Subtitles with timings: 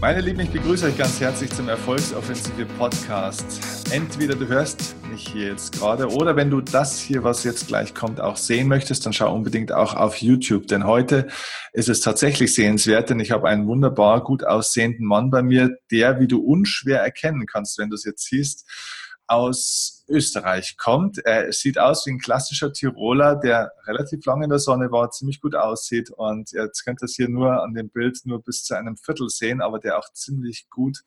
[0.00, 3.60] Meine Lieben, ich begrüße euch ganz herzlich zum Erfolgsoffensive Podcast.
[3.90, 7.96] Entweder du hörst mich hier jetzt gerade oder wenn du das hier, was jetzt gleich
[7.96, 10.68] kommt, auch sehen möchtest, dann schau unbedingt auch auf YouTube.
[10.68, 11.26] Denn heute
[11.72, 16.20] ist es tatsächlich sehenswert, denn ich habe einen wunderbar gut aussehenden Mann bei mir, der,
[16.20, 18.70] wie du unschwer erkennen kannst, wenn du es jetzt siehst,
[19.26, 21.18] aus Österreich kommt.
[21.18, 25.40] Er sieht aus wie ein klassischer Tiroler, der relativ lange in der Sonne war, ziemlich
[25.40, 28.74] gut aussieht und jetzt könnt ihr es hier nur an dem Bild nur bis zu
[28.74, 31.02] einem Viertel sehen, aber der auch ziemlich gut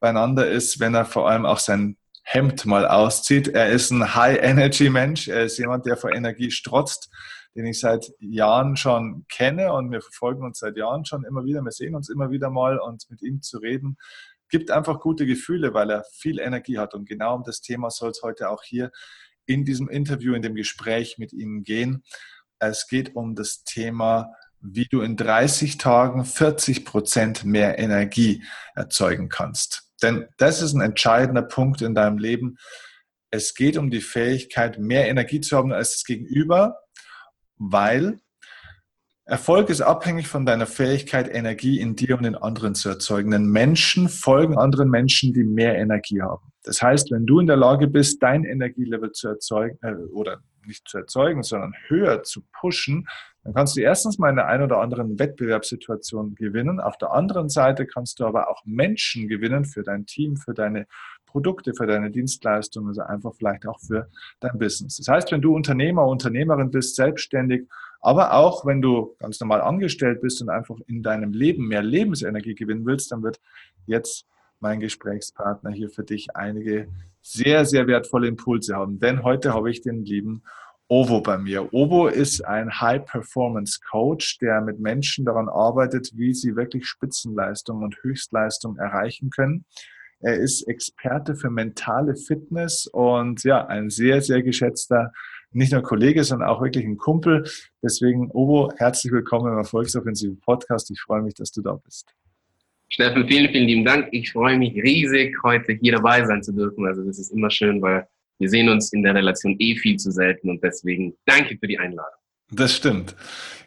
[0.00, 3.48] beieinander ist, wenn er vor allem auch sein Hemd mal auszieht.
[3.48, 5.28] Er ist ein High-Energy-Mensch.
[5.28, 7.10] Er ist jemand, der vor Energie strotzt,
[7.54, 11.62] den ich seit Jahren schon kenne und wir verfolgen uns seit Jahren schon immer wieder.
[11.62, 13.96] Wir sehen uns immer wieder mal und mit ihm zu reden
[14.52, 16.94] gibt einfach gute Gefühle, weil er viel Energie hat.
[16.94, 18.92] Und genau um das Thema soll es heute auch hier
[19.46, 22.04] in diesem Interview, in dem Gespräch mit ihm gehen.
[22.58, 29.30] Es geht um das Thema, wie du in 30 Tagen 40 Prozent mehr Energie erzeugen
[29.30, 29.90] kannst.
[30.02, 32.58] Denn das ist ein entscheidender Punkt in deinem Leben.
[33.30, 36.76] Es geht um die Fähigkeit, mehr Energie zu haben als das Gegenüber,
[37.56, 38.20] weil
[39.24, 43.30] Erfolg ist abhängig von deiner Fähigkeit, Energie in dir und in anderen zu erzeugen.
[43.30, 46.52] Denn Menschen folgen anderen Menschen, die mehr Energie haben.
[46.64, 50.88] Das heißt, wenn du in der Lage bist, dein Energielevel zu erzeugen, äh, oder nicht
[50.88, 53.06] zu erzeugen, sondern höher zu pushen,
[53.44, 56.80] dann kannst du erstens mal in der einen oder anderen Wettbewerbssituation gewinnen.
[56.80, 60.86] Auf der anderen Seite kannst du aber auch Menschen gewinnen für dein Team, für deine
[61.26, 64.08] Produkte, für deine Dienstleistungen, also einfach vielleicht auch für
[64.40, 64.98] dein Business.
[64.98, 67.68] Das heißt, wenn du Unternehmer, Unternehmerin bist, selbstständig,
[68.02, 72.54] aber auch wenn du ganz normal angestellt bist und einfach in deinem Leben mehr Lebensenergie
[72.54, 73.40] gewinnen willst, dann wird
[73.86, 74.26] jetzt
[74.58, 76.88] mein Gesprächspartner hier für dich einige
[77.20, 78.98] sehr, sehr wertvolle Impulse haben.
[78.98, 80.42] Denn heute habe ich den lieben
[80.88, 81.72] Ovo bei mir.
[81.72, 88.76] Ovo ist ein High-Performance-Coach, der mit Menschen daran arbeitet, wie sie wirklich Spitzenleistung und Höchstleistung
[88.76, 89.64] erreichen können.
[90.20, 95.12] Er ist Experte für mentale Fitness und ja, ein sehr, sehr geschätzter,
[95.52, 97.44] nicht nur Kollege, sondern auch wirklich ein Kumpel.
[97.82, 100.90] Deswegen, Ovo, herzlich willkommen im Erfolgsoffensive Podcast.
[100.90, 102.14] Ich freue mich, dass du da bist.
[102.88, 104.08] Steffen, vielen, vielen lieben Dank.
[104.12, 106.86] Ich freue mich riesig, heute hier dabei sein zu dürfen.
[106.86, 108.06] Also das ist immer schön, weil
[108.38, 111.78] wir sehen uns in der Relation eh viel zu selten und deswegen danke für die
[111.78, 112.18] Einladung.
[112.50, 113.16] Das stimmt.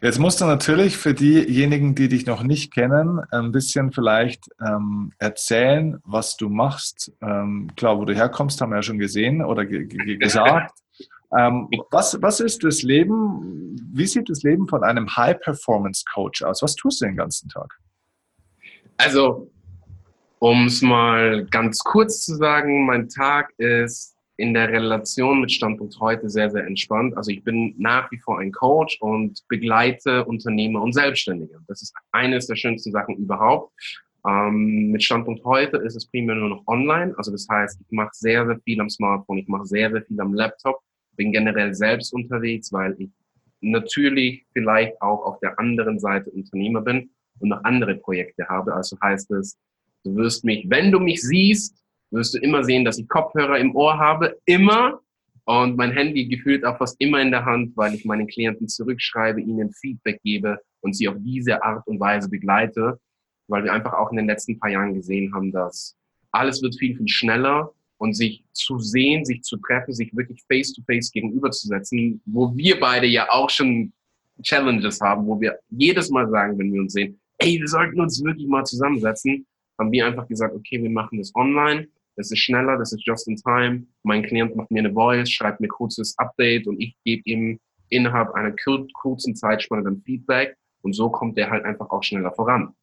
[0.00, 5.12] Jetzt musst du natürlich für diejenigen, die dich noch nicht kennen, ein bisschen vielleicht ähm,
[5.18, 7.12] erzählen, was du machst.
[7.20, 10.72] Ähm, klar, wo du herkommst, haben wir ja schon gesehen oder gesagt.
[11.36, 16.62] Ähm, was, was ist das Leben, wie sieht das Leben von einem High-Performance-Coach aus?
[16.62, 17.74] Was tust du den ganzen Tag?
[18.98, 19.50] Also,
[20.38, 25.98] um es mal ganz kurz zu sagen, mein Tag ist in der Relation mit Standpunkt
[25.98, 27.16] heute sehr, sehr entspannt.
[27.16, 31.58] Also ich bin nach wie vor ein Coach und begleite Unternehmer und Selbstständige.
[31.68, 33.72] Das ist eines der schönsten Sachen überhaupt.
[34.26, 37.14] Ähm, mit Standpunkt heute ist es primär nur noch online.
[37.16, 40.20] Also das heißt, ich mache sehr, sehr viel am Smartphone, ich mache sehr, sehr viel
[40.20, 40.80] am Laptop,
[41.16, 43.10] bin generell selbst unterwegs, weil ich
[43.60, 47.10] natürlich vielleicht auch auf der anderen Seite Unternehmer bin
[47.40, 48.74] und noch andere Projekte habe.
[48.74, 49.58] Also heißt es,
[50.04, 53.74] du wirst mich, wenn du mich siehst, wirst du immer sehen, dass ich Kopfhörer im
[53.74, 55.00] Ohr habe, immer.
[55.44, 59.40] Und mein Handy gefühlt auch fast immer in der Hand, weil ich meinen Klienten zurückschreibe,
[59.40, 62.98] ihnen Feedback gebe und sie auf diese Art und Weise begleite,
[63.46, 65.96] weil wir einfach auch in den letzten paar Jahren gesehen haben, dass
[66.32, 71.08] alles wird viel, viel schneller und sich zu sehen, sich zu treffen, sich wirklich face-to-face
[71.08, 73.92] -face gegenüberzusetzen, wo wir beide ja auch schon
[74.42, 78.22] Challenges haben, wo wir jedes Mal sagen, wenn wir uns sehen, ey, wir sollten uns
[78.22, 79.46] wirklich mal zusammensetzen,
[79.78, 83.28] haben wir einfach gesagt, okay, wir machen das online das ist schneller, das ist just
[83.28, 83.86] in time.
[84.02, 88.32] Mein Klient macht mir eine Voice, schreibt mir kurzes Update und ich gebe ihm innerhalb
[88.32, 88.54] einer
[88.94, 92.74] kurzen Zeitspanne dann Feedback und so kommt der halt einfach auch schneller voran.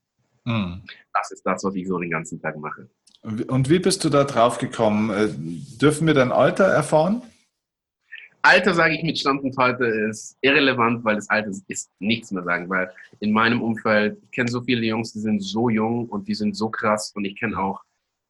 [0.45, 0.83] Mhm.
[1.13, 2.89] Das ist das, was ich so den ganzen Tag mache.
[3.23, 5.09] Und wie bist du da drauf gekommen?
[5.09, 5.29] Äh,
[5.79, 7.21] dürfen wir dein Alter erfahren?
[8.41, 12.67] Alter, sage ich mit Standpunkt heute, ist irrelevant, weil das Alter ist nichts mehr sagen,
[12.69, 12.91] weil
[13.21, 16.57] in meinem Umfeld, ich kenne so viele Jungs, die sind so jung und die sind
[16.57, 17.81] so krass und ich kenne auch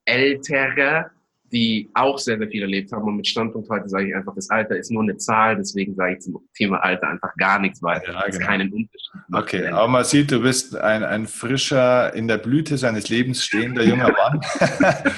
[0.06, 1.10] Ältere,
[1.54, 3.04] die auch sehr, sehr viel erlebt haben.
[3.04, 6.14] Und mit Standpunkt heute sage ich einfach, das Alter ist nur eine Zahl, deswegen sage
[6.14, 8.12] ich zum Thema Alter einfach gar nichts weiter.
[8.12, 8.46] Ja, genau.
[8.46, 9.12] keinen Unterschied.
[9.32, 13.84] Okay, aber man sieht, du bist ein, ein frischer, in der Blüte seines Lebens stehender
[13.84, 14.42] junger Mann.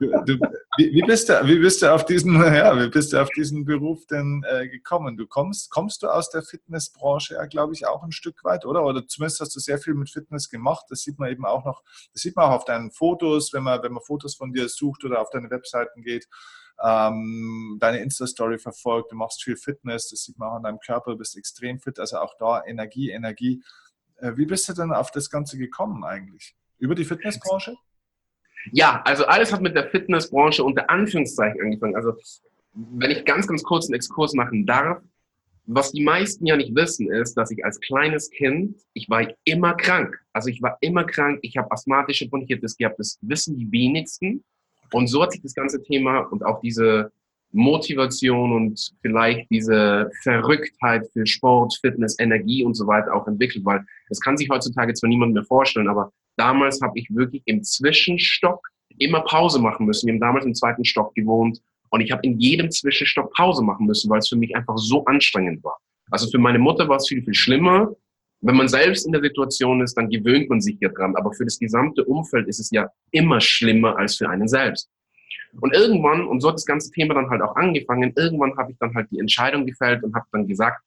[0.00, 0.38] Du, du,
[0.78, 3.64] wie, wie, bist du, wie bist du auf diesen, ja, wie bist du auf diesen
[3.64, 5.16] Beruf denn äh, gekommen?
[5.16, 8.84] Du kommst, kommst du aus der Fitnessbranche ja, glaube ich, auch ein Stück weit, oder?
[8.84, 10.86] Oder zumindest hast du sehr viel mit Fitness gemacht.
[10.88, 11.82] Das sieht man eben auch noch,
[12.12, 15.04] das sieht man auch auf deinen Fotos, wenn man, wenn man Fotos von dir sucht
[15.04, 16.28] oder auf deine Webseiten geht.
[16.80, 21.10] Ähm, deine Insta-Story verfolgt, du machst viel Fitness, das sieht man auch an deinem Körper,
[21.10, 23.64] du bist extrem fit, also auch da Energie, Energie.
[24.18, 26.56] Äh, wie bist du denn auf das Ganze gekommen eigentlich?
[26.78, 27.74] Über die Fitnessbranche?
[28.72, 31.96] Ja, also alles hat mit der Fitnessbranche unter Anführungszeichen angefangen.
[31.96, 32.14] Also
[32.74, 35.00] wenn ich ganz, ganz kurz einen Exkurs machen darf,
[35.70, 39.74] was die meisten ja nicht wissen, ist, dass ich als kleines Kind, ich war immer
[39.74, 40.18] krank.
[40.32, 44.42] Also ich war immer krank, ich habe asthmatische Bronchitis gehabt, das wissen die wenigsten.
[44.92, 47.12] Und so hat sich das ganze Thema und auch diese
[47.52, 53.84] Motivation und vielleicht diese Verrücktheit für Sport, Fitness, Energie und so weiter auch entwickelt, weil
[54.08, 58.66] das kann sich heutzutage zwar niemand mehr vorstellen, aber damals habe ich wirklich im Zwischenstock
[58.98, 60.06] immer Pause machen müssen.
[60.06, 63.86] Wir haben damals im zweiten Stock gewohnt und ich habe in jedem Zwischenstock Pause machen
[63.86, 65.78] müssen, weil es für mich einfach so anstrengend war.
[66.10, 67.94] Also für meine Mutter war es viel, viel schlimmer.
[68.40, 71.16] Wenn man selbst in der Situation ist, dann gewöhnt man sich ja dran.
[71.16, 74.88] Aber für das gesamte Umfeld ist es ja immer schlimmer als für einen selbst.
[75.60, 78.78] Und irgendwann, und so hat das ganze Thema dann halt auch angefangen, irgendwann habe ich
[78.78, 80.80] dann halt die Entscheidung gefällt und habe dann gesagt,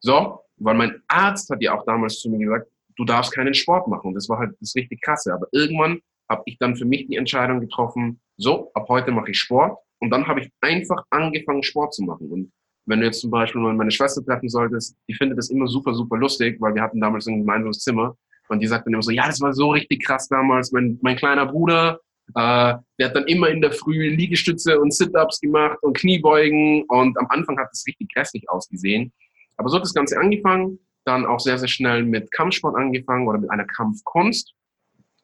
[0.00, 3.88] so, weil mein Arzt hat ja auch damals zu mir gesagt, du darfst keinen Sport
[3.88, 4.08] machen.
[4.08, 5.32] Und das war halt das richtig krasse.
[5.32, 9.38] Aber irgendwann habe ich dann für mich die Entscheidung getroffen, so, ab heute mache ich
[9.38, 9.78] Sport.
[10.00, 12.28] Und dann habe ich einfach angefangen, Sport zu machen.
[12.30, 12.52] Und
[12.86, 15.94] wenn du jetzt zum Beispiel mal meine Schwester treffen solltest, die findet das immer super,
[15.94, 18.16] super lustig, weil wir hatten damals ein gemeinsames Zimmer.
[18.48, 20.72] Und die sagt dann immer so, ja, das war so richtig krass damals.
[20.72, 22.00] Mein, mein kleiner Bruder,
[22.34, 26.84] äh, der hat dann immer in der Früh Liegestütze und Sit-Ups gemacht und Kniebeugen.
[26.88, 29.12] Und am Anfang hat es richtig grässlich ausgesehen.
[29.56, 30.78] Aber so hat das Ganze angefangen.
[31.04, 34.54] Dann auch sehr, sehr schnell mit Kampfsport angefangen oder mit einer Kampfkunst.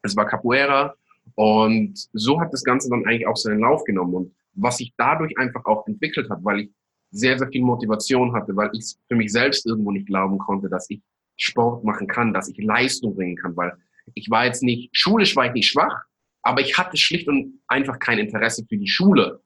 [0.03, 0.95] Es war Capoeira.
[1.35, 4.15] Und so hat das Ganze dann eigentlich auch seinen Lauf genommen.
[4.15, 6.71] Und was sich dadurch einfach auch entwickelt hat, weil ich
[7.11, 10.89] sehr, sehr viel Motivation hatte, weil ich für mich selbst irgendwo nicht glauben konnte, dass
[10.91, 11.01] ich
[11.37, 13.73] Sport machen kann, dass ich Leistung bringen kann, weil
[14.15, 16.05] ich war jetzt nicht, schulisch war ich nicht schwach,
[16.43, 19.41] aber ich hatte schlicht und einfach kein Interesse für die Schule.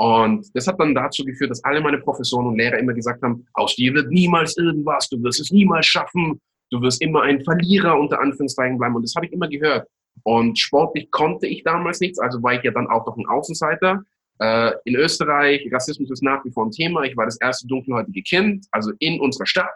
[0.00, 3.46] Und das hat dann dazu geführt, dass alle meine Professoren und Lehrer immer gesagt haben,
[3.52, 8.00] aus dir wird niemals irgendwas, du wirst es niemals schaffen, du wirst immer ein Verlierer
[8.00, 8.96] unter Anführungszeichen bleiben.
[8.96, 9.86] Und das habe ich immer gehört.
[10.22, 14.02] Und sportlich konnte ich damals nichts, also war ich ja dann auch noch ein Außenseiter.
[14.38, 17.02] Äh, in Österreich, Rassismus ist nach wie vor ein Thema.
[17.02, 19.68] Ich war das erste dunkelhäutige Kind, also in unserer Stadt.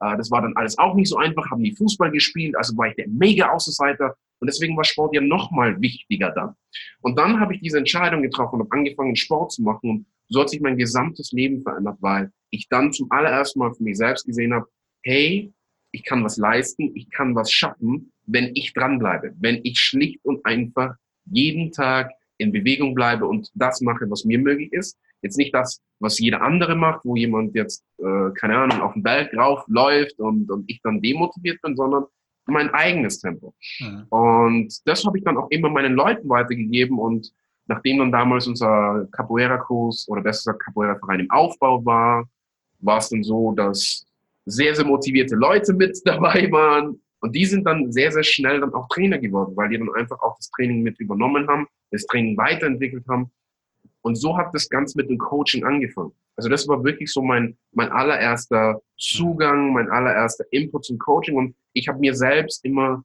[0.00, 2.88] Äh, das war dann alles auch nicht so einfach, haben die Fußball gespielt, also war
[2.88, 4.16] ich der mega Außenseiter.
[4.42, 6.56] Und deswegen war Sport ja nochmal wichtiger dann.
[7.00, 9.88] Und dann habe ich diese Entscheidung getroffen und habe angefangen, Sport zu machen.
[9.88, 13.84] Und so hat sich mein gesamtes Leben verändert, weil ich dann zum allerersten Mal für
[13.84, 14.66] mich selbst gesehen habe,
[15.04, 15.52] hey,
[15.92, 20.44] ich kann was leisten, ich kann was schaffen, wenn ich dranbleibe, wenn ich schlicht und
[20.44, 20.96] einfach
[21.26, 24.98] jeden Tag in Bewegung bleibe und das mache, was mir möglich ist.
[25.22, 29.04] Jetzt nicht das, was jeder andere macht, wo jemand jetzt, äh, keine Ahnung, auf den
[29.04, 32.06] Berg rauf läuft und, und ich dann demotiviert bin, sondern
[32.46, 33.54] mein eigenes Tempo.
[33.80, 34.06] Mhm.
[34.10, 37.32] Und das habe ich dann auch immer meinen Leuten weitergegeben und
[37.66, 42.28] nachdem dann damals unser Capoeira-Kurs oder besser gesagt Capoeira-Verein im Aufbau war,
[42.80, 44.04] war es dann so, dass
[44.44, 48.74] sehr, sehr motivierte Leute mit dabei waren und die sind dann sehr, sehr schnell dann
[48.74, 52.36] auch Trainer geworden, weil die dann einfach auch das Training mit übernommen haben, das Training
[52.36, 53.30] weiterentwickelt haben.
[54.00, 56.10] Und so hat das Ganze mit dem Coaching angefangen.
[56.36, 61.36] Also das war wirklich so mein, mein allererster Zugang, mein allererster Input zum Coaching.
[61.36, 63.04] Und ich habe mir selbst immer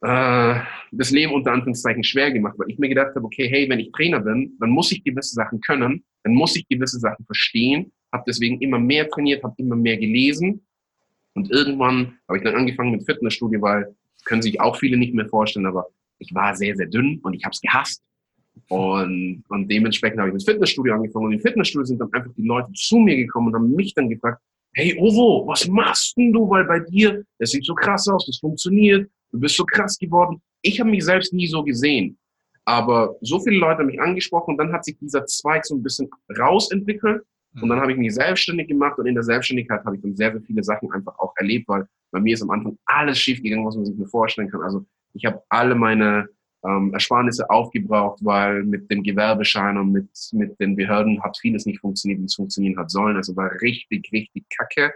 [0.00, 0.60] äh,
[0.92, 3.92] das Leben unter Anführungszeichen schwer gemacht, weil ich mir gedacht habe, okay, hey, wenn ich
[3.92, 8.24] Trainer bin, dann muss ich gewisse Sachen können, dann muss ich gewisse Sachen verstehen, habe
[8.26, 10.66] deswegen immer mehr trainiert, habe immer mehr gelesen.
[11.34, 15.28] Und irgendwann habe ich dann angefangen mit Fitnessstudio, weil können sich auch viele nicht mehr
[15.28, 15.86] vorstellen, aber
[16.18, 18.02] ich war sehr, sehr dünn und ich habe es gehasst.
[18.68, 21.26] Und, und dementsprechend habe ich mit Fitnessstudio angefangen.
[21.26, 24.08] Und im Fitnessstudio sind dann einfach die Leute zu mir gekommen und haben mich dann
[24.08, 24.40] gefragt,
[24.76, 26.48] hey Ovo, was machst denn du?
[26.48, 30.40] Weil bei dir, das sieht so krass aus, das funktioniert, du bist so krass geworden.
[30.62, 32.18] Ich habe mich selbst nie so gesehen.
[32.66, 35.82] Aber so viele Leute haben mich angesprochen und dann hat sich dieser Zweig so ein
[35.82, 37.22] bisschen rausentwickelt.
[37.62, 40.30] Und dann habe ich mich selbstständig gemacht und in der Selbstständigkeit habe ich dann sehr,
[40.30, 43.64] sehr viele Sachen einfach auch erlebt, weil bei mir ist am Anfang alles schief gegangen,
[43.64, 44.60] was man sich mir vorstellen kann.
[44.60, 46.28] Also ich habe alle meine
[46.66, 51.80] ähm, Ersparnisse aufgebraucht, weil mit dem Gewerbeschein und mit, mit den Behörden hat vieles nicht
[51.80, 53.16] funktioniert, wie es funktionieren hat sollen.
[53.16, 54.92] Also war richtig, richtig kacke,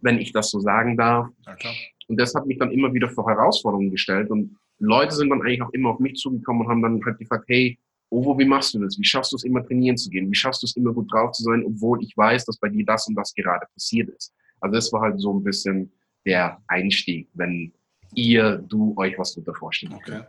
[0.00, 1.28] wenn ich das so sagen darf.
[1.46, 1.74] Okay.
[2.08, 4.30] Und das hat mich dann immer wieder vor Herausforderungen gestellt.
[4.30, 7.44] Und Leute sind dann eigentlich auch immer auf mich zugekommen und haben dann halt gefragt,
[7.48, 7.78] hey,
[8.10, 8.98] Ovo, wie machst du das?
[8.98, 10.30] Wie schaffst du es immer trainieren zu gehen?
[10.30, 12.84] Wie schaffst du es immer gut drauf zu sein, obwohl ich weiß, dass bei dir
[12.86, 14.32] das und das gerade passiert ist?
[14.60, 15.92] Also das war halt so ein bisschen
[16.24, 17.72] der Einstieg, wenn
[18.14, 20.10] ihr, du euch was darunter vorstellen okay.
[20.12, 20.26] könnt.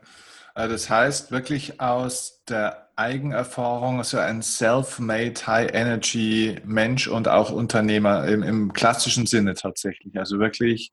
[0.56, 8.28] Äh, das heißt wirklich aus der Eigenerfahrung, so ein self-made High-Energy Mensch und auch Unternehmer
[8.28, 10.18] im, im, klassischen Sinne tatsächlich.
[10.20, 10.92] Also wirklich,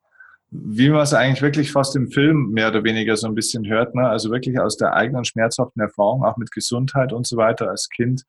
[0.50, 3.96] wie man es eigentlich wirklich fast im Film mehr oder weniger so ein bisschen hört,
[3.96, 4.08] ne?
[4.08, 8.22] also wirklich aus der eigenen schmerzhaften Erfahrung, auch mit Gesundheit und so weiter als Kind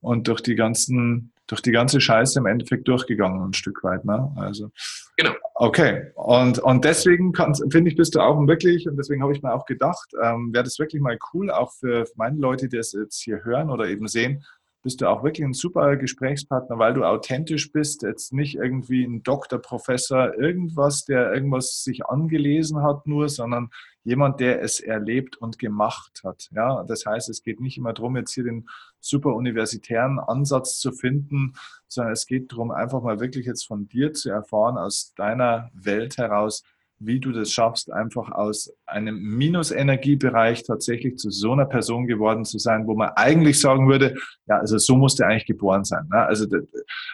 [0.00, 4.04] und durch die ganzen durch die ganze Scheiße im Endeffekt durchgegangen, ein Stück weit.
[4.04, 4.32] Ne?
[4.36, 4.70] Also,
[5.16, 5.32] genau.
[5.54, 6.10] Okay.
[6.14, 7.32] Und, und deswegen
[7.70, 10.64] finde ich, bist du auch wirklich, und deswegen habe ich mir auch gedacht, ähm, wäre
[10.64, 14.08] das wirklich mal cool, auch für meine Leute, die das jetzt hier hören oder eben
[14.08, 14.44] sehen,
[14.82, 19.24] bist du auch wirklich ein super Gesprächspartner, weil du authentisch bist, jetzt nicht irgendwie ein
[19.24, 23.70] Doktor, Professor, irgendwas, der irgendwas sich angelesen hat nur, sondern
[24.06, 26.48] jemand, der es erlebt und gemacht hat.
[26.54, 28.68] Ja, das heißt, es geht nicht immer darum, jetzt hier den
[29.00, 31.54] super universitären Ansatz zu finden,
[31.88, 36.18] sondern es geht darum, einfach mal wirklich jetzt von dir zu erfahren, aus deiner Welt
[36.18, 36.62] heraus,
[36.98, 42.58] wie du das schaffst, einfach aus einem Minusenergiebereich tatsächlich zu so einer Person geworden zu
[42.58, 44.14] sein, wo man eigentlich sagen würde,
[44.46, 46.06] ja, also so musst du eigentlich geboren sein.
[46.10, 46.18] Ne?
[46.18, 46.46] Also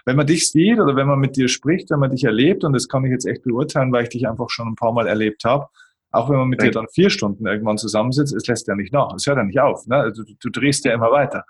[0.04, 2.74] wenn man dich sieht oder wenn man mit dir spricht, wenn man dich erlebt, und
[2.74, 5.42] das kann ich jetzt echt beurteilen, weil ich dich einfach schon ein paar Mal erlebt
[5.44, 5.66] habe,
[6.12, 9.14] auch wenn man mit dir dann vier Stunden irgendwann zusammensitzt, es lässt ja nicht nach,
[9.14, 9.86] es hört ja nicht auf.
[9.86, 9.96] Ne?
[9.96, 11.44] Also du, du drehst ja immer weiter.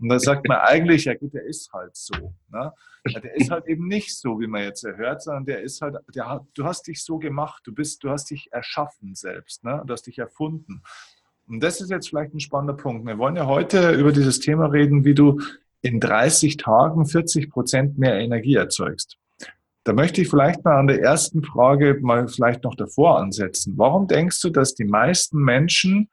[0.00, 2.34] Und da sagt man eigentlich, ja gut, der ist halt so.
[2.50, 2.72] Ne?
[3.06, 6.28] Der ist halt eben nicht so, wie man jetzt erhört, sondern der ist halt, der
[6.28, 9.82] hat, du hast dich so gemacht, du bist, du hast dich erschaffen selbst, ne?
[9.86, 10.82] du hast dich erfunden.
[11.46, 13.06] Und das ist jetzt vielleicht ein spannender Punkt.
[13.06, 15.40] Wir wollen ja heute über dieses Thema reden, wie du
[15.80, 19.16] in 30 Tagen 40 Prozent mehr Energie erzeugst.
[19.88, 23.72] Da möchte ich vielleicht mal an der ersten Frage mal vielleicht noch davor ansetzen.
[23.78, 26.10] Warum denkst du, dass die meisten Menschen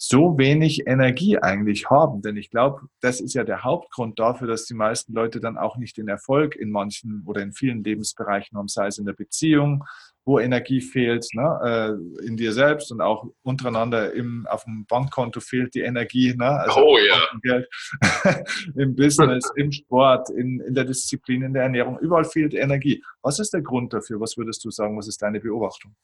[0.00, 2.22] so wenig Energie eigentlich haben.
[2.22, 5.76] Denn ich glaube, das ist ja der Hauptgrund dafür, dass die meisten Leute dann auch
[5.76, 9.84] nicht den Erfolg in manchen oder in vielen Lebensbereichen haben, sei es in der Beziehung,
[10.24, 15.40] wo Energie fehlt, ne, äh, in dir selbst und auch untereinander im, auf dem Bankkonto
[15.40, 16.32] fehlt die Energie.
[16.36, 17.20] Ne, also oh ja.
[17.42, 17.66] Geld,
[18.76, 23.02] Im Business, im Sport, in, in der Disziplin, in der Ernährung, überall fehlt Energie.
[23.22, 24.20] Was ist der Grund dafür?
[24.20, 24.96] Was würdest du sagen?
[24.96, 25.96] Was ist deine Beobachtung?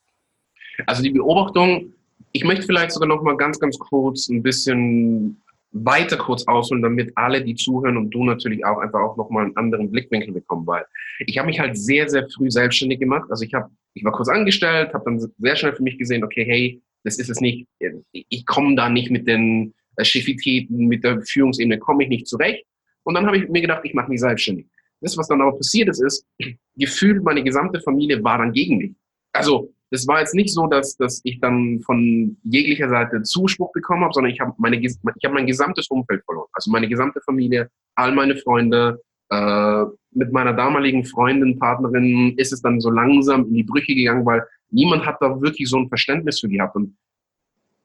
[0.87, 1.93] Also die Beobachtung
[2.35, 7.13] ich möchte vielleicht sogar noch mal ganz, ganz kurz ein bisschen weiter kurz ausholen, damit
[7.17, 10.67] alle, die zuhören und du natürlich auch einfach auch noch mal einen anderen Blickwinkel bekommen,
[10.67, 10.85] weil
[11.21, 13.31] ich habe mich halt sehr, sehr früh selbstständig gemacht.
[13.31, 16.45] Also ich habe, ich war kurz angestellt, habe dann sehr schnell für mich gesehen, okay,
[16.45, 17.69] hey, das ist es nicht,
[18.11, 22.65] ich komme da nicht mit den Schiffitäten, mit der Führungsebene komme ich nicht zurecht.
[23.05, 24.67] Und dann habe ich mir gedacht, ich mache mich selbstständig.
[25.01, 26.27] Das, was dann aber passiert ist, ist,
[26.77, 28.93] gefühlt meine gesamte Familie war dann gegen mich.
[29.33, 34.03] Also das war jetzt nicht so, dass, dass ich dann von jeglicher Seite Zuspruch bekommen
[34.03, 36.49] habe, sondern ich habe habe mein gesamtes Umfeld verloren.
[36.53, 39.01] Also meine gesamte Familie, all meine Freunde,
[39.31, 44.25] äh, mit meiner damaligen Freundin, Partnerin ist es dann so langsam in die Brüche gegangen,
[44.25, 46.77] weil niemand hat da wirklich so ein Verständnis für gehabt.
[46.77, 46.97] Und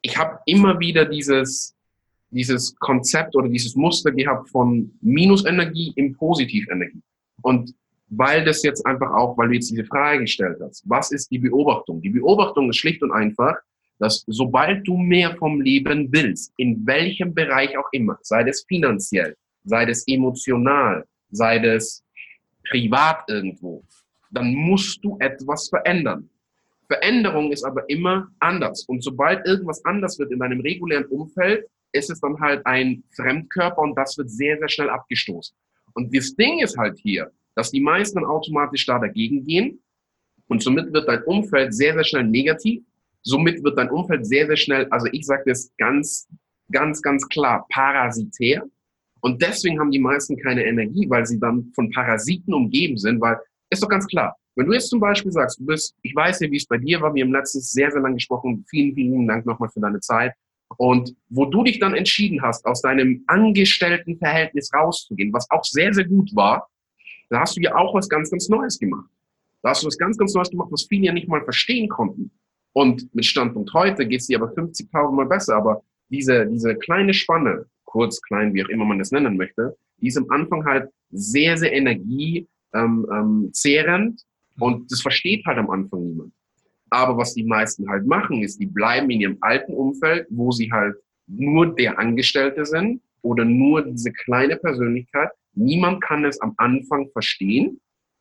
[0.02, 1.76] ich habe immer wieder dieses,
[2.30, 7.02] dieses Konzept oder dieses Muster gehabt von Minusenergie in Positivenergie.
[7.42, 7.74] Und
[8.10, 11.40] weil das jetzt einfach auch, weil du jetzt diese Frage gestellt hast, was ist die
[11.40, 12.02] Beobachtung?
[12.02, 13.56] Die Beobachtung ist schlicht und einfach,
[14.00, 19.36] dass sobald du mehr vom Leben willst, in welchem Bereich auch immer, sei das finanziell,
[19.64, 22.04] sei das emotional, sei das
[22.70, 23.84] privat irgendwo,
[24.32, 26.30] dann musst du etwas verändern.
[26.88, 28.84] Veränderung ist aber immer anders.
[28.86, 33.80] Und sobald irgendwas anders wird in deinem regulären Umfeld, ist es dann halt ein Fremdkörper
[33.80, 35.56] und das wird sehr, sehr schnell abgestoßen.
[35.94, 39.82] Und das Ding ist halt hier, dass die meisten automatisch da dagegen gehen
[40.48, 42.82] und somit wird dein Umfeld sehr, sehr schnell negativ.
[43.22, 46.30] Somit wird dein Umfeld sehr, sehr schnell, also ich sage das ganz,
[46.72, 48.64] ganz, ganz klar, parasitär.
[49.20, 53.38] Und deswegen haben die meisten keine Energie, weil sie dann von Parasiten umgeben sind, weil
[53.70, 54.38] ist doch ganz klar.
[54.56, 57.02] Wenn du jetzt zum Beispiel sagst, du bist, ich weiß ja, wie es bei dir
[57.02, 58.66] war, wir haben letztens sehr, sehr lange gesprochen.
[58.70, 60.34] Vielen, vielen Dank nochmal für deine Zeit.
[60.78, 66.06] Und wo du dich dann entschieden hast, aus deinem Angestelltenverhältnis rauszugehen, was auch sehr, sehr
[66.06, 66.70] gut war,
[67.30, 69.10] da hast du ja auch was ganz, ganz Neues gemacht.
[69.62, 72.32] Da hast du was ganz, ganz Neues gemacht, was viele ja nicht mal verstehen konnten.
[72.74, 75.56] Und mit Standpunkt heute geht es dir aber 50.000 Mal besser.
[75.56, 80.08] Aber diese, diese kleine Spanne, kurz, klein, wie auch immer man das nennen möchte, die
[80.08, 84.18] ist am Anfang halt sehr, sehr energiezehrend ähm, ähm,
[84.60, 86.34] und das versteht halt am Anfang niemand.
[86.90, 90.72] Aber was die meisten halt machen, ist, die bleiben in ihrem alten Umfeld, wo sie
[90.72, 90.96] halt
[91.28, 97.80] nur der Angestellte sind oder nur diese kleine Persönlichkeit Niemand kann es am Anfang verstehen.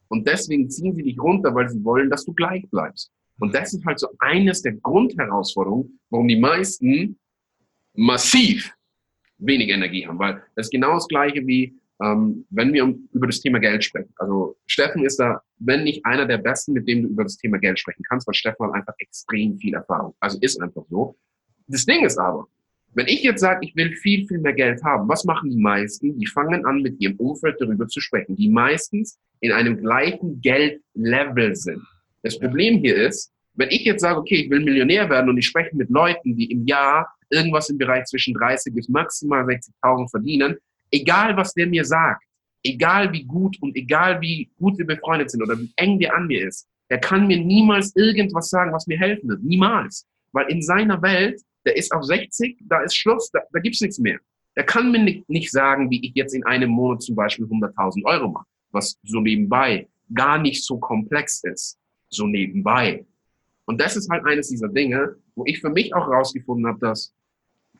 [0.09, 3.13] Und deswegen ziehen sie dich runter, weil sie wollen, dass du gleich bleibst.
[3.39, 7.19] Und das ist halt so eines der Grundherausforderungen, warum die meisten
[7.95, 8.75] massiv
[9.39, 10.19] wenig Energie haben.
[10.19, 14.13] Weil das ist genau das Gleiche wie, ähm, wenn wir über das Thema Geld sprechen.
[14.17, 17.59] Also Steffen ist da, wenn nicht einer der Besten, mit dem du über das Thema
[17.59, 20.15] Geld sprechen kannst, weil Steffen hat einfach extrem viel Erfahrung.
[20.21, 21.17] Also ist einfach so.
[21.67, 22.49] Das Ding ist aber,
[22.95, 26.19] wenn ich jetzt sage, ich will viel, viel mehr Geld haben, was machen die meisten?
[26.19, 31.55] Die fangen an, mit ihrem Umfeld darüber zu sprechen, die meistens in einem gleichen Geldlevel
[31.55, 31.83] sind.
[32.23, 35.47] Das Problem hier ist, wenn ich jetzt sage, okay, ich will Millionär werden und ich
[35.47, 40.57] spreche mit Leuten, die im Jahr irgendwas im Bereich zwischen 30 bis maximal 60.000 verdienen,
[40.91, 42.25] egal was der mir sagt,
[42.65, 46.27] egal wie gut und egal wie gut wir befreundet sind oder wie eng der an
[46.27, 49.43] mir ist, der kann mir niemals irgendwas sagen, was mir helfen wird.
[49.43, 50.07] Niemals.
[50.33, 53.99] Weil in seiner Welt, der ist auf 60, da ist Schluss, da, da gibt's nichts
[53.99, 54.19] mehr.
[54.57, 58.05] Der kann mir nicht, nicht sagen, wie ich jetzt in einem Monat zum Beispiel 100.000
[58.05, 61.79] Euro mache, was so nebenbei gar nicht so komplex ist.
[62.11, 63.05] So nebenbei.
[63.67, 67.15] Und das ist halt eines dieser Dinge, wo ich für mich auch rausgefunden habe, dass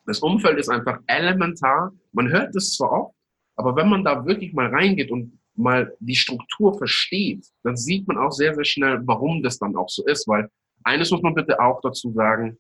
[0.07, 1.93] das Umfeld ist einfach elementar.
[2.13, 3.15] Man hört das zwar oft,
[3.57, 8.19] aber wenn man da wirklich mal reingeht und mal die Struktur versteht, dann sieht man
[8.19, 10.29] auch sehr, sehr schnell, warum das dann auch so ist.
[10.29, 10.49] Weil
[10.85, 12.59] eines muss man bitte auch dazu sagen,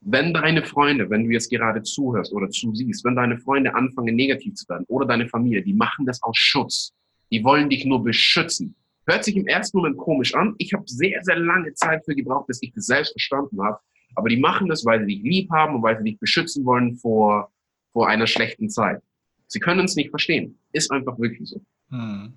[0.00, 4.54] wenn deine Freunde, wenn du jetzt gerade zuhörst oder zusiehst, wenn deine Freunde anfangen negativ
[4.54, 6.92] zu werden oder deine Familie, die machen das aus Schutz.
[7.30, 8.74] Die wollen dich nur beschützen.
[9.06, 10.54] Hört sich im ersten Moment komisch an.
[10.58, 13.78] Ich habe sehr, sehr lange Zeit für gebraucht, bis ich das selbst verstanden habe.
[14.14, 16.96] Aber die machen das, weil sie dich lieb haben und weil sie dich beschützen wollen
[16.96, 17.52] vor,
[17.92, 19.00] vor einer schlechten Zeit.
[19.46, 20.58] Sie können es nicht verstehen.
[20.72, 21.60] Ist einfach wirklich so.
[21.90, 22.34] Hm.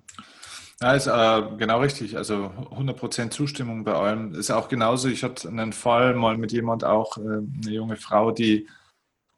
[0.80, 2.16] Ja, ist äh, genau richtig.
[2.16, 4.34] Also 100% Zustimmung bei allem.
[4.34, 5.08] Ist auch genauso.
[5.08, 8.68] Ich hatte einen Fall mal mit jemand auch, äh, eine junge Frau, die,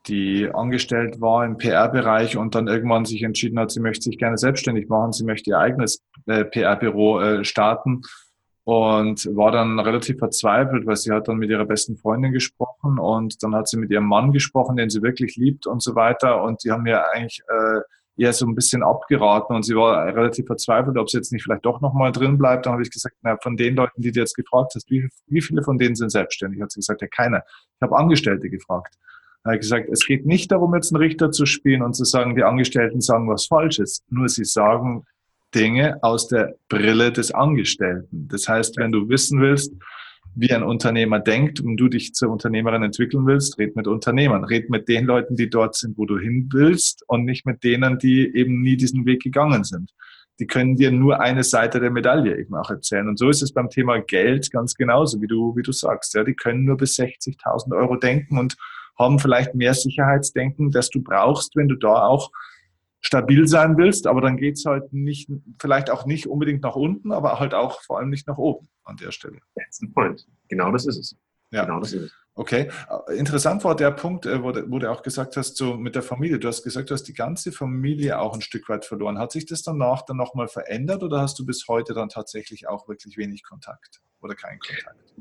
[0.06, 4.38] die angestellt war im PR-Bereich und dann irgendwann sich entschieden hat, sie möchte sich gerne
[4.38, 5.12] selbstständig machen.
[5.12, 8.02] Sie möchte ihr eigenes äh, PR-Büro äh, starten
[8.64, 13.42] und war dann relativ verzweifelt, weil sie hat dann mit ihrer besten Freundin gesprochen und
[13.42, 16.42] dann hat sie mit ihrem Mann gesprochen, den sie wirklich liebt und so weiter.
[16.42, 17.80] Und die haben mir eigentlich äh,
[18.16, 21.64] eher so ein bisschen abgeraten und sie war relativ verzweifelt, ob sie jetzt nicht vielleicht
[21.64, 22.66] doch nochmal drin bleibt.
[22.66, 25.40] Dann habe ich gesagt, na, von den Leuten, die du jetzt gefragt hast, wie, wie
[25.42, 26.60] viele von denen sind selbstständig?
[26.62, 27.42] Hat sie gesagt, ja, keiner.
[27.76, 28.94] Ich habe Angestellte gefragt.
[29.44, 32.34] Er hat gesagt, es geht nicht darum, jetzt einen Richter zu spielen und zu sagen,
[32.34, 34.02] die Angestellten sagen was Falsches.
[34.08, 35.04] Nur sie sagen
[35.54, 38.28] Dinge aus der Brille des Angestellten.
[38.28, 39.72] Das heißt, wenn du wissen willst,
[40.36, 44.68] wie ein Unternehmer denkt und du dich zur Unternehmerin entwickeln willst, red mit Unternehmern, red
[44.68, 48.36] mit den Leuten, die dort sind, wo du hin willst und nicht mit denen, die
[48.36, 49.92] eben nie diesen Weg gegangen sind.
[50.38, 53.08] Die können dir nur eine Seite der Medaille eben auch erzählen.
[53.08, 56.12] Und so ist es beim Thema Geld ganz genauso, wie du, wie du sagst.
[56.14, 58.56] Ja, die können nur bis 60.000 Euro denken und
[58.98, 62.30] haben vielleicht mehr Sicherheitsdenken, das du brauchst, wenn du da auch
[63.00, 65.30] stabil sein willst, aber dann geht es halt nicht,
[65.60, 68.96] vielleicht auch nicht unbedingt nach unten, aber halt auch vor allem nicht nach oben an
[68.96, 69.38] der Stelle.
[69.54, 70.26] That's the point.
[70.48, 71.16] Genau das ist es.
[71.50, 71.64] Ja.
[71.64, 72.12] Genau das ist es.
[72.38, 72.68] Okay.
[73.16, 76.38] Interessant war der Punkt, äh, wo du, auch gesagt hast, so mit der Familie.
[76.38, 79.18] Du hast gesagt, du hast die ganze Familie auch ein Stück weit verloren.
[79.18, 82.88] Hat sich das danach dann nochmal verändert oder hast du bis heute dann tatsächlich auch
[82.88, 85.14] wirklich wenig Kontakt oder keinen Kontakt?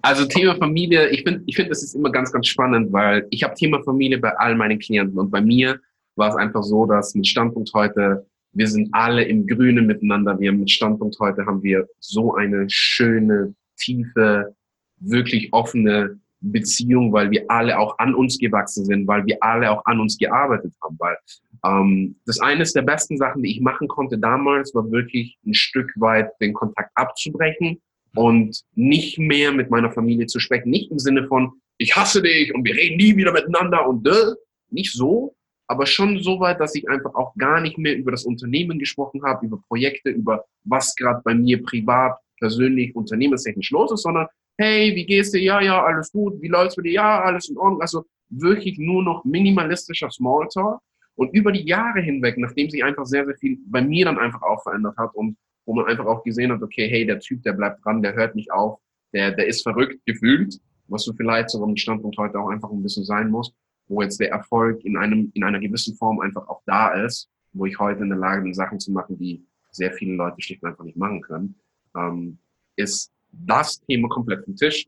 [0.00, 3.42] Also Thema Familie, ich finde, ich finde, das ist immer ganz, ganz spannend, weil ich
[3.42, 5.80] habe Thema Familie bei all meinen Klienten und bei mir
[6.16, 10.38] war es einfach so, dass mit Standpunkt heute, wir sind alle im Grünen miteinander.
[10.38, 14.54] Wir mit Standpunkt heute haben wir so eine schöne, tiefe,
[14.98, 19.82] wirklich offene Beziehung, weil wir alle auch an uns gewachsen sind, weil wir alle auch
[19.84, 20.96] an uns gearbeitet haben.
[20.98, 21.16] Weil
[21.64, 25.92] ähm, das eines der besten Sachen, die ich machen konnte damals, war wirklich ein Stück
[25.96, 27.80] weit den Kontakt abzubrechen
[28.14, 30.70] und nicht mehr mit meiner Familie zu sprechen.
[30.70, 34.34] Nicht im Sinne von, ich hasse dich und wir reden nie wieder miteinander und äh,
[34.70, 35.34] nicht so,
[35.66, 39.22] aber schon so weit, dass ich einfach auch gar nicht mehr über das Unternehmen gesprochen
[39.24, 44.26] habe, über Projekte, über was gerade bei mir privat, persönlich, unternehmenstechnisch los ist, sondern
[44.58, 45.40] hey, wie geht's dir?
[45.40, 46.40] Ja, ja, alles gut.
[46.40, 46.92] Wie läuft's für dir?
[46.92, 47.80] Ja, alles in Ordnung.
[47.80, 50.80] Also wirklich nur noch minimalistischer Smalltalk.
[51.14, 54.42] Und über die Jahre hinweg, nachdem sich einfach sehr, sehr viel bei mir dann einfach
[54.42, 57.54] auch verändert hat und wo man einfach auch gesehen hat, okay, hey, der Typ, der
[57.54, 58.78] bleibt dran, der hört nicht auf,
[59.12, 62.82] der, der ist verrückt gefühlt, was du vielleicht so am Standpunkt heute auch einfach ein
[62.82, 63.52] bisschen sein muss
[63.88, 67.66] wo jetzt der Erfolg in einem, in einer gewissen Form einfach auch da ist, wo
[67.66, 70.70] ich heute in der Lage bin, Sachen zu machen, die sehr viele Leute schlicht und
[70.70, 71.54] einfach nicht machen können,
[71.96, 72.38] ähm,
[72.76, 74.86] ist das Thema komplett vom Tisch.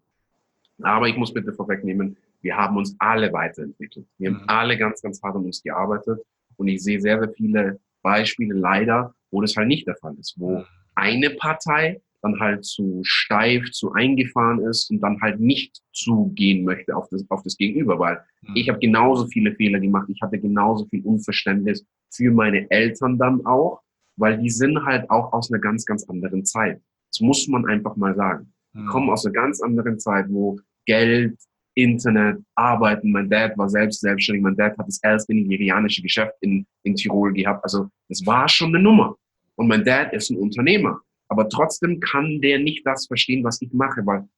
[0.83, 4.07] Aber ich muss bitte vorwegnehmen, wir haben uns alle weiterentwickelt.
[4.19, 4.49] Wir haben mhm.
[4.49, 6.21] alle ganz, ganz hart an uns gearbeitet.
[6.57, 10.35] Und ich sehe sehr, sehr viele Beispiele leider, wo das halt nicht der Fall ist,
[10.39, 10.65] wo mhm.
[10.95, 16.96] eine Partei dann halt zu steif, zu eingefahren ist und dann halt nicht zugehen möchte
[16.96, 18.57] auf das, auf das Gegenüber, weil mhm.
[18.57, 23.44] ich habe genauso viele Fehler gemacht, ich hatte genauso viel Unverständnis für meine Eltern dann
[23.46, 23.81] auch,
[24.16, 26.81] weil die sind halt auch aus einer ganz, ganz anderen Zeit.
[27.11, 28.52] Das muss man einfach mal sagen.
[28.74, 28.87] Die mhm.
[28.87, 31.38] kommen aus einer ganz anderen Zeit, wo Geld,
[31.74, 36.66] Internet, Arbeiten, mein Dad war selbst selbstständig, mein Dad hat das erste nigerianische Geschäft in,
[36.83, 39.16] in Tirol gehabt, also es war schon eine Nummer.
[39.54, 41.00] Und mein Dad ist ein Unternehmer.
[41.29, 44.29] Aber trotzdem kann der nicht das verstehen, was ich mache, weil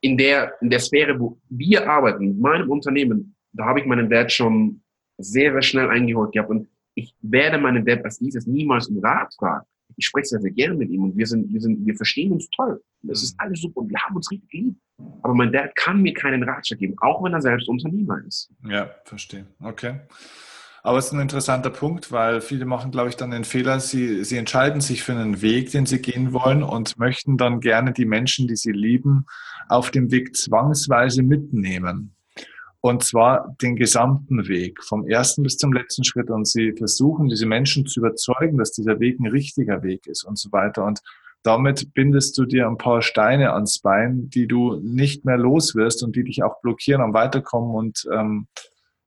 [0.00, 4.10] in der, in der Sphäre, wo wir arbeiten, in meinem Unternehmen, da habe ich meinen
[4.10, 4.82] Dad schon
[5.18, 9.32] sehr, sehr schnell eingeholt gehabt und ich werde meinen Dad als dieses niemals um Rat
[9.38, 9.64] fragen.
[9.96, 12.48] Ich spreche sehr, sehr gerne mit ihm und wir sind, wir sind, wir verstehen uns
[12.50, 12.82] toll.
[13.02, 14.76] Das ist alles super und wir haben uns richtig lieb.
[15.22, 18.50] Aber mein Dad kann mir keinen Ratschlag geben, auch wenn er selbst Unternehmer ist.
[18.66, 19.46] Ja, verstehe.
[19.60, 20.00] Okay.
[20.84, 24.24] Aber es ist ein interessanter Punkt, weil viele machen, glaube ich, dann den Fehler, sie,
[24.24, 28.04] sie entscheiden sich für einen Weg, den sie gehen wollen und möchten dann gerne die
[28.04, 29.26] Menschen, die sie lieben,
[29.68, 32.16] auf dem Weg zwangsweise mitnehmen.
[32.80, 36.30] Und zwar den gesamten Weg, vom ersten bis zum letzten Schritt.
[36.30, 40.36] Und sie versuchen, diese Menschen zu überzeugen, dass dieser Weg ein richtiger Weg ist und
[40.36, 40.84] so weiter.
[40.84, 41.00] Und
[41.44, 46.02] damit bindest du dir ein paar Steine ans Bein, die du nicht mehr los wirst
[46.02, 48.48] und die dich auch blockieren am Weiterkommen und ähm,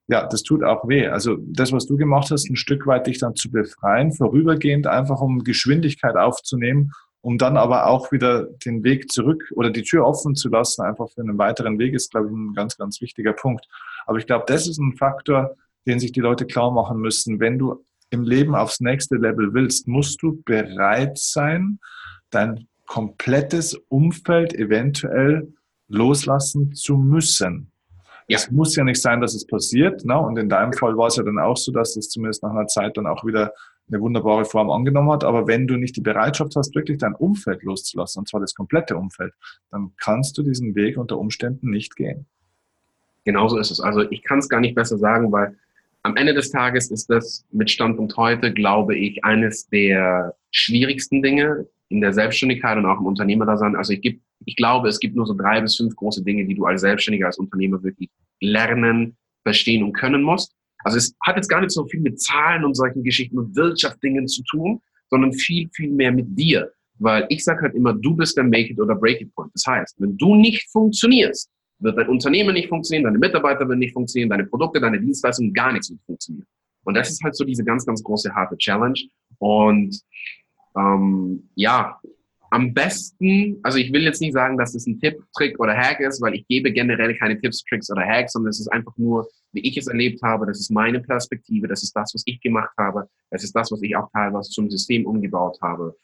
[0.08, 1.08] ja, das tut auch weh.
[1.08, 5.22] Also das, was du gemacht hast, ein Stück weit dich dann zu befreien, vorübergehend einfach
[5.22, 6.92] um Geschwindigkeit aufzunehmen,
[7.22, 11.10] um dann aber auch wieder den Weg zurück oder die Tür offen zu lassen, einfach
[11.10, 13.66] für einen weiteren Weg, ist, glaube ich, ein ganz, ganz wichtiger Punkt.
[14.06, 15.56] Aber ich glaube, das ist ein Faktor,
[15.88, 17.40] den sich die Leute klar machen müssen.
[17.40, 21.80] Wenn du im Leben aufs nächste Level willst, musst du bereit sein,
[22.30, 25.52] dein komplettes Umfeld eventuell
[25.88, 27.72] loslassen zu müssen.
[28.28, 28.38] Ja.
[28.38, 30.04] Es muss ja nicht sein, dass es passiert.
[30.04, 30.18] Ne?
[30.18, 32.68] Und in deinem Fall war es ja dann auch so, dass es zumindest nach einer
[32.68, 33.54] Zeit dann auch wieder
[33.88, 35.24] eine wunderbare Form angenommen hat.
[35.24, 38.98] Aber wenn du nicht die Bereitschaft hast, wirklich dein Umfeld loszulassen, und zwar das komplette
[38.98, 39.34] Umfeld,
[39.70, 42.26] dann kannst du diesen Weg unter Umständen nicht gehen.
[43.26, 43.80] Genauso ist es.
[43.80, 45.56] Also ich kann es gar nicht besser sagen, weil
[46.04, 51.68] am Ende des Tages ist das mit Standpunkt heute, glaube ich, eines der schwierigsten Dinge
[51.90, 53.76] in der Selbstständigkeit und auch im Unternehmerdasein.
[53.76, 56.56] Also ich, gibt, ich glaube, es gibt nur so drei bis fünf große Dinge, die
[56.56, 58.10] du als Selbstständiger, als Unternehmer wirklich
[58.42, 60.54] lernen, verstehen und können musst.
[60.84, 64.28] Also es hat jetzt gar nicht so viel mit Zahlen und solchen Geschichten und Wirtschaftsdingen
[64.28, 66.72] zu tun, sondern viel, viel mehr mit dir.
[67.00, 69.52] Weil ich sage halt immer, du bist der Make it oder Break it Point.
[69.54, 73.94] Das heißt, wenn du nicht funktionierst, wird dein Unternehmen nicht funktionieren, deine Mitarbeiter werden nicht
[73.94, 76.48] funktionieren, deine Produkte, deine Dienstleistungen, gar nichts wird funktionieren.
[76.84, 79.00] Und das ist halt so diese ganz, ganz große, harte Challenge.
[79.40, 80.00] Und
[80.78, 82.00] ähm, ja,
[82.52, 86.00] am besten, also ich will jetzt nicht sagen, dass es ein Tipp, Trick oder Hack
[86.00, 89.28] ist, weil ich gebe generell keine Tipps, Tricks oder Hacks, sondern es ist einfach nur,
[89.52, 92.74] wie ich es erlebt habe, das ist meine Perspektive, das ist das, was ich gemacht
[92.78, 95.96] habe, das ist das, was ich auch teilweise zum System umgebaut habe.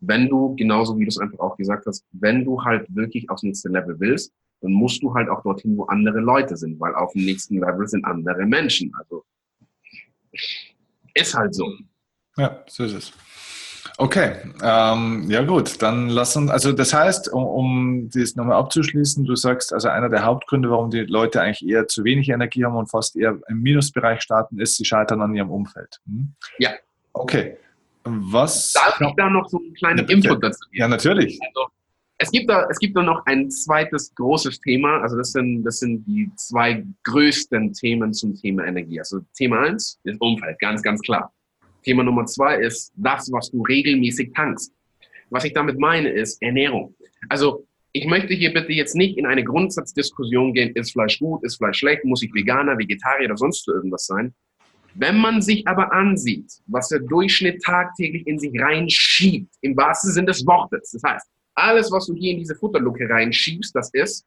[0.00, 3.42] Wenn du, genauso wie du es einfach auch gesagt hast, wenn du halt wirklich aufs
[3.42, 7.12] nächste Level willst, dann musst du halt auch dorthin, wo andere Leute sind, weil auf
[7.12, 8.92] dem nächsten Level sind andere Menschen.
[8.94, 9.24] Also
[11.14, 11.72] ist halt so.
[12.36, 13.12] Ja, so ist es.
[13.98, 19.24] Okay, ähm, ja gut, dann lass uns, also das heißt, um, um das nochmal abzuschließen,
[19.24, 22.76] du sagst, also einer der Hauptgründe, warum die Leute eigentlich eher zu wenig Energie haben
[22.76, 26.00] und fast eher im Minusbereich starten, ist, sie scheitern an ihrem Umfeld.
[26.06, 26.32] Hm?
[26.58, 26.70] Ja.
[27.12, 27.56] Okay.
[28.04, 28.72] Was?
[28.72, 30.80] Darf ich da noch so einen kleinen ja, Input dazu geben?
[30.80, 31.38] Ja, natürlich.
[31.42, 31.68] Also,
[32.18, 35.00] es gibt da, es gibt da noch ein zweites großes Thema.
[35.00, 38.98] Also das sind, das sind die zwei größten Themen zum Thema Energie.
[38.98, 41.32] Also Thema eins ist Umfeld, ganz, ganz klar.
[41.86, 44.72] Thema Nummer zwei ist das, was du regelmäßig tankst.
[45.30, 46.94] Was ich damit meine, ist Ernährung.
[47.28, 51.56] Also ich möchte hier bitte jetzt nicht in eine Grundsatzdiskussion gehen, ist Fleisch gut, ist
[51.56, 54.34] Fleisch schlecht, muss ich Veganer, Vegetarier oder sonst irgendwas sein.
[54.94, 60.26] Wenn man sich aber ansieht, was der Durchschnitt tagtäglich in sich reinschiebt, im wahrsten Sinne
[60.26, 64.26] des Wortes, das heißt, alles, was du hier in diese Futterluke reinschiebst, das ist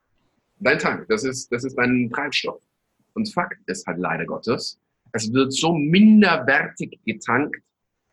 [0.59, 2.61] dein Tank, das ist, das ist dein Treibstoff.
[3.15, 4.79] Und Fakt ist halt leider Gottes,
[5.13, 7.55] es wird so minderwertig getankt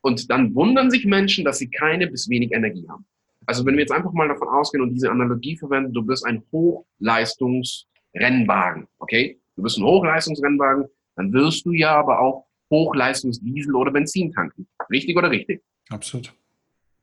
[0.01, 3.05] und dann wundern sich Menschen, dass sie keine bis wenig Energie haben.
[3.47, 6.43] Also wenn wir jetzt einfach mal davon ausgehen und diese Analogie verwenden, du bist ein
[6.53, 9.39] Hochleistungsrennwagen, okay?
[9.57, 14.67] Du bist ein Hochleistungsrennwagen, dann wirst du ja aber auch Hochleistungsdiesel oder Benzin tanken.
[14.91, 15.63] Richtig oder richtig?
[15.89, 16.35] Absolut.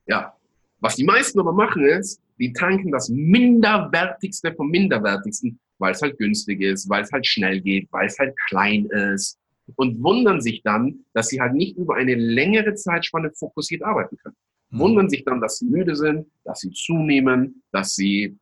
[0.08, 0.36] Ja,
[0.80, 6.18] was die meisten aber machen ist, die tanken das Minderwertigste vom Minderwertigsten, weil es halt
[6.18, 9.40] günstig ist, weil es halt schnell geht, weil es halt klein ist
[9.76, 14.36] und wundern sich dann, dass sie halt nicht über eine längere Zeitspanne fokussiert arbeiten können.
[14.70, 14.80] Mhm.
[14.80, 18.38] Wundern sich dann, dass sie müde sind, dass sie zunehmen, dass sie,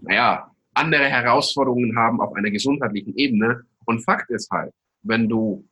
[0.00, 3.62] naja, andere Herausforderungen haben auf einer gesundheitlichen Ebene.
[3.84, 5.66] Und Fakt ist halt, wenn du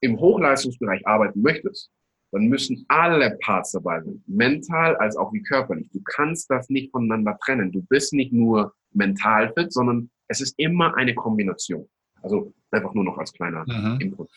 [0.00, 1.90] im Hochleistungsbereich arbeiten möchtest,
[2.32, 5.90] dann müssen alle Parts dabei sein, mental als auch wie körperlich.
[5.92, 7.70] Du kannst das nicht voneinander trennen.
[7.70, 11.86] Du bist nicht nur mental fit, sondern es ist immer eine Kombination.
[12.22, 14.00] Also einfach nur noch als kleiner mhm.
[14.00, 14.30] Input.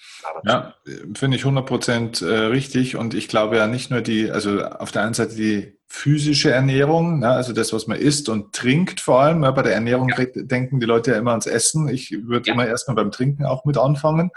[0.43, 0.75] Ja,
[1.13, 5.03] finde ich 100% äh, richtig und ich glaube ja nicht nur die, also auf der
[5.03, 9.43] einen Seite die physische Ernährung, ne, also das, was man isst und trinkt vor allem.
[9.43, 10.25] Ja, bei der Ernährung ja.
[10.35, 11.87] denken die Leute ja immer ans Essen.
[11.87, 12.53] Ich würde ja.
[12.53, 14.31] immer erstmal beim Trinken auch mit anfangen.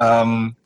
[0.00, 0.56] Ähm,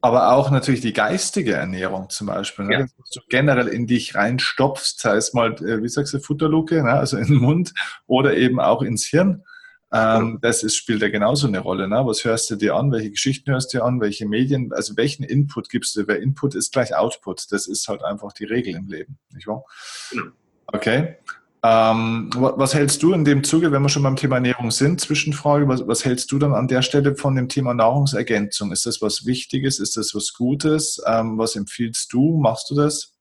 [0.00, 2.72] aber auch natürlich die geistige Ernährung zum Beispiel, ne?
[2.72, 2.80] ja.
[2.80, 6.82] das, was du generell in dich reinstopfst, sei es mal, äh, wie sagst du, Futterluke,
[6.82, 6.92] ne?
[6.92, 7.72] also in den Mund
[8.06, 9.42] oder eben auch ins Hirn.
[9.90, 11.88] Ähm, das ist, spielt ja genauso eine Rolle.
[11.88, 12.02] Ne?
[12.04, 12.92] Was hörst du dir an?
[12.92, 14.00] Welche Geschichten hörst du dir an?
[14.00, 14.72] Welche Medien?
[14.72, 16.06] Also welchen Input gibst du?
[16.06, 17.50] Weil Input ist gleich Output.
[17.50, 19.64] Das ist halt einfach die Regel im Leben, nicht wahr?
[20.10, 20.30] Genau.
[20.66, 21.16] Okay.
[21.64, 25.66] Ähm, was hältst du in dem Zuge, wenn wir schon beim Thema Ernährung sind, Zwischenfrage,
[25.66, 28.70] was, was, hältst du dann an der Stelle von dem Thema Nahrungsergänzung?
[28.70, 29.80] Ist das was Wichtiges?
[29.80, 31.02] Ist das was Gutes?
[31.04, 32.38] Ähm, was empfiehlst du?
[32.38, 33.14] Machst du das?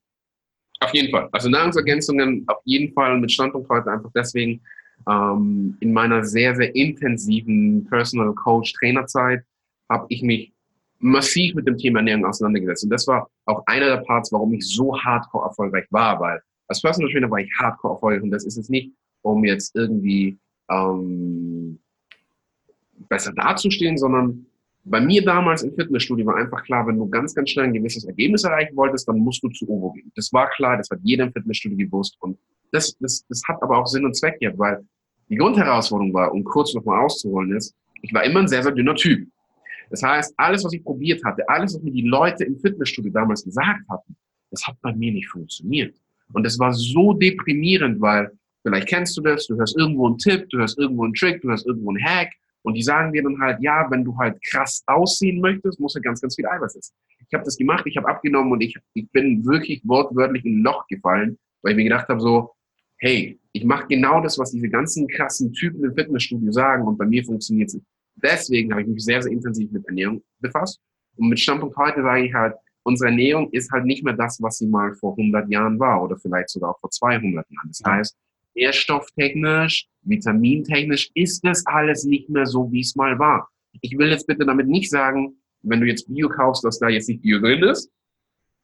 [0.81, 1.29] Auf jeden Fall.
[1.31, 4.61] Also Nahrungsergänzungen auf jeden Fall mit Standpunkt heute einfach deswegen
[5.09, 9.43] ähm, in meiner sehr, sehr intensiven Personal Coach Trainerzeit
[9.89, 10.53] habe ich mich
[10.99, 12.83] massiv mit dem Thema Ernährung auseinandergesetzt.
[12.83, 16.81] Und das war auch einer der Parts, warum ich so hardcore erfolgreich war, weil als
[16.81, 18.91] Personal Trainer war ich hardcore erfolgreich und das ist es nicht,
[19.21, 20.37] um jetzt irgendwie
[20.69, 21.79] ähm,
[23.09, 24.45] besser dazustehen, sondern
[24.83, 28.05] bei mir damals im Fitnessstudio war einfach klar, wenn du ganz, ganz schnell ein gewisses
[28.05, 30.11] Ergebnis erreichen wolltest, dann musst du zu Ovo gehen.
[30.15, 32.15] Das war klar, das hat jeder im Fitnessstudio gewusst.
[32.21, 32.37] Und
[32.71, 34.85] das, das, das hat aber auch Sinn und Zweck gehabt, weil
[35.29, 38.95] die Grundherausforderung war, um kurz nochmal auszuholen, ist, ich war immer ein sehr, sehr dünner
[38.95, 39.27] Typ.
[39.89, 43.43] Das heißt, alles, was ich probiert hatte, alles, was mir die Leute im Fitnessstudio damals
[43.43, 44.15] gesagt hatten,
[44.51, 45.95] das hat bei mir nicht funktioniert.
[46.33, 48.31] Und das war so deprimierend, weil
[48.63, 51.49] vielleicht kennst du das, du hörst irgendwo einen Tipp, du hörst irgendwo einen Trick, du
[51.49, 52.31] hörst irgendwo einen Hack
[52.63, 56.01] und die sagen dir dann halt, ja, wenn du halt krass aussehen möchtest, musst du
[56.01, 56.93] ganz, ganz viel Eiweiß essen.
[57.27, 60.63] Ich habe das gemacht, ich habe abgenommen und ich, ich bin wirklich wortwörtlich in ein
[60.63, 62.51] Loch gefallen, weil ich mir gedacht habe so,
[62.99, 67.05] hey, ich mache genau das, was diese ganzen krassen Typen im Fitnessstudio sagen und bei
[67.05, 67.85] mir funktioniert es nicht.
[68.15, 70.79] Deswegen habe ich mich sehr, sehr intensiv mit Ernährung befasst.
[71.17, 74.57] Und mit Standpunkt heute sage ich halt, unsere Ernährung ist halt nicht mehr das, was
[74.57, 77.67] sie mal vor 100 Jahren war oder vielleicht sogar auch vor 200 Jahren.
[77.67, 78.17] Das heißt,
[78.55, 83.49] nährstofftechnisch, vitamintechnisch ist das alles nicht mehr so, wie es mal war.
[83.81, 87.07] Ich will jetzt bitte damit nicht sagen, wenn du jetzt Bio kaufst, dass da jetzt
[87.09, 87.91] nicht Bio drin ist.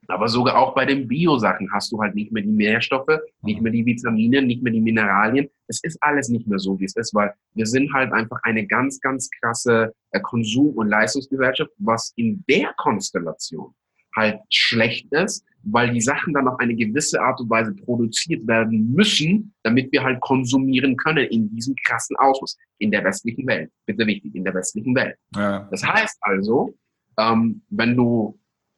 [0.08, 3.72] Aber sogar auch bei den Bio-Sachen hast du halt nicht mehr die Nährstoffe, nicht mehr
[3.72, 5.50] die Vitamine, nicht mehr die Mineralien.
[5.68, 8.66] Es ist alles nicht mehr so, wie es ist, weil wir sind halt einfach eine
[8.68, 13.74] ganz, ganz krasse äh, Konsum- und Leistungsgesellschaft, was in der Konstellation
[14.16, 18.92] halt schlecht ist, weil die Sachen dann auf eine gewisse Art und Weise produziert werden
[18.94, 23.72] müssen, damit wir halt konsumieren können in diesem krassen Ausmaß in der westlichen Welt.
[23.86, 25.18] Bitte wichtig, in der westlichen Welt.
[25.36, 25.68] Ja.
[25.72, 26.76] Das heißt also,
[27.18, 28.38] ähm, wenn du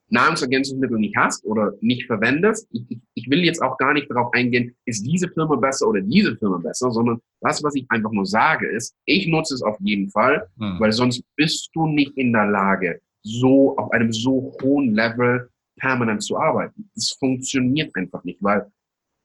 [0.10, 4.32] Nahrungsergänzungsmittel nicht hast oder nicht verwendest, ich, ich, ich will jetzt auch gar nicht darauf
[4.34, 8.26] eingehen, ist diese Firma besser oder diese Firma besser, sondern das, was ich einfach nur
[8.26, 10.80] sage, ist, ich nutze es auf jeden Fall, hm.
[10.80, 16.24] weil sonst bist du nicht in der Lage, so auf einem so hohen Level permanent
[16.24, 16.90] zu arbeiten.
[16.96, 18.72] Das funktioniert einfach nicht, weil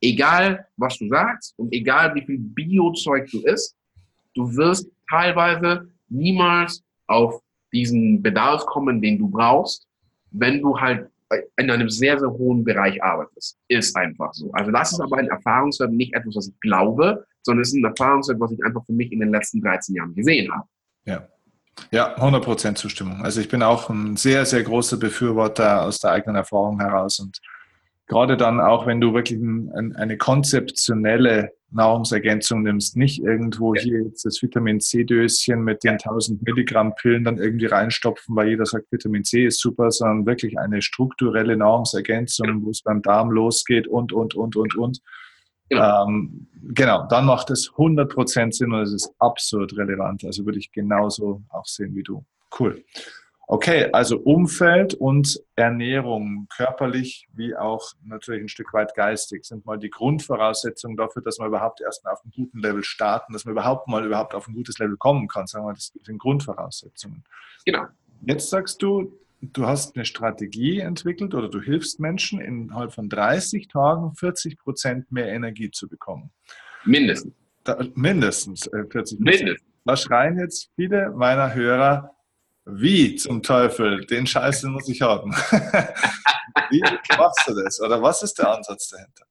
[0.00, 3.76] egal was du sagst und egal wie viel Biozeug du isst,
[4.34, 9.86] du wirst teilweise niemals auf diesen Bedarf kommen, den du brauchst,
[10.30, 11.08] wenn du halt
[11.56, 13.56] in einem sehr, sehr hohen Bereich arbeitest.
[13.68, 14.50] Ist einfach so.
[14.52, 17.84] Also das ist aber ein Erfahrungswert, nicht etwas, was ich glaube, sondern es ist ein
[17.84, 20.66] Erfahrungswert, was ich einfach für mich in den letzten 13 Jahren gesehen habe.
[21.04, 21.28] Ja.
[21.92, 23.22] Ja, 100% Zustimmung.
[23.22, 27.40] Also ich bin auch ein sehr, sehr großer Befürworter aus der eigenen Erfahrung heraus und
[28.10, 34.24] gerade dann auch, wenn du wirklich ein, eine konzeptionelle Nahrungsergänzung nimmst, nicht irgendwo hier jetzt
[34.24, 39.22] das Vitamin C-Döschen mit den 1000 Milligramm Pillen dann irgendwie reinstopfen, weil jeder sagt, Vitamin
[39.22, 44.34] C ist super, sondern wirklich eine strukturelle Nahrungsergänzung, wo es beim Darm losgeht und, und,
[44.34, 45.00] und, und, und.
[45.68, 46.08] Genau.
[46.08, 50.24] Ähm, genau, dann macht es 100% Sinn und es ist absolut relevant.
[50.24, 52.24] Also würde ich genauso auch sehen wie du.
[52.58, 52.82] Cool.
[53.52, 59.76] Okay, also Umfeld und Ernährung, körperlich wie auch natürlich ein Stück weit geistig, sind mal
[59.76, 63.50] die Grundvoraussetzungen dafür, dass wir überhaupt erst mal auf einem guten Level starten, dass man
[63.50, 65.48] überhaupt mal überhaupt auf ein gutes Level kommen kann.
[65.48, 67.24] Sagen wir, das sind Grundvoraussetzungen.
[67.66, 67.86] Genau.
[68.24, 73.66] Jetzt sagst du, du hast eine Strategie entwickelt oder du hilfst Menschen innerhalb von 30
[73.66, 76.30] Tagen 40 Prozent mehr Energie zu bekommen.
[76.84, 77.34] Mindestens.
[77.64, 79.60] Da, mindestens äh, 40 Mindestens.
[79.84, 82.14] Da schreien jetzt viele meiner Hörer,
[82.74, 85.32] wie zum Teufel, den Scheiß den muss ich haben.
[86.70, 86.80] wie
[87.16, 87.80] machst du das?
[87.80, 89.24] Oder was ist der Ansatz dahinter?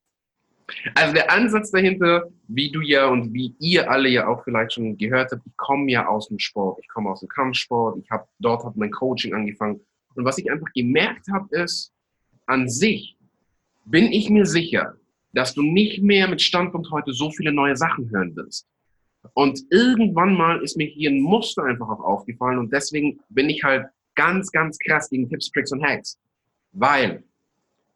[0.95, 4.97] Also der Ansatz dahinter, wie du ja und wie ihr alle ja auch vielleicht schon
[4.97, 8.27] gehört habt, ich komme ja aus dem Sport, ich komme aus dem Kampfsport, ich habe
[8.39, 9.81] dort hat mein Coaching angefangen
[10.15, 11.91] und was ich einfach gemerkt habe, ist,
[12.45, 13.17] an sich
[13.85, 14.95] bin ich mir sicher,
[15.33, 18.67] dass du nicht mehr mit Standpunkt heute so viele neue Sachen hören wirst.
[19.33, 23.63] Und irgendwann mal ist mir hier ein Muster einfach auch aufgefallen und deswegen bin ich
[23.63, 26.17] halt ganz, ganz krass gegen Tipps, Tricks und Hacks.
[26.71, 27.23] Weil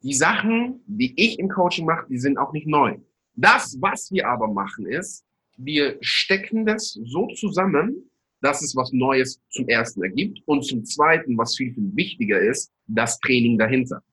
[0.02, 2.98] die Sachen, die ich im Coaching mache, die sind auch nicht neu.
[3.36, 5.26] Das, was wir aber machen, ist,
[5.58, 8.10] wir stecken das so zusammen,
[8.42, 12.72] dass es was Neues zum ersten ergibt und zum zweiten, was viel, viel wichtiger ist,
[12.88, 14.04] das Training dahinter.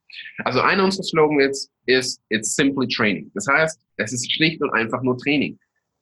[0.45, 3.31] Also einer unserer Slogans ist, it's simply training.
[3.35, 5.59] Das heißt, es ist schlicht und einfach nur Training.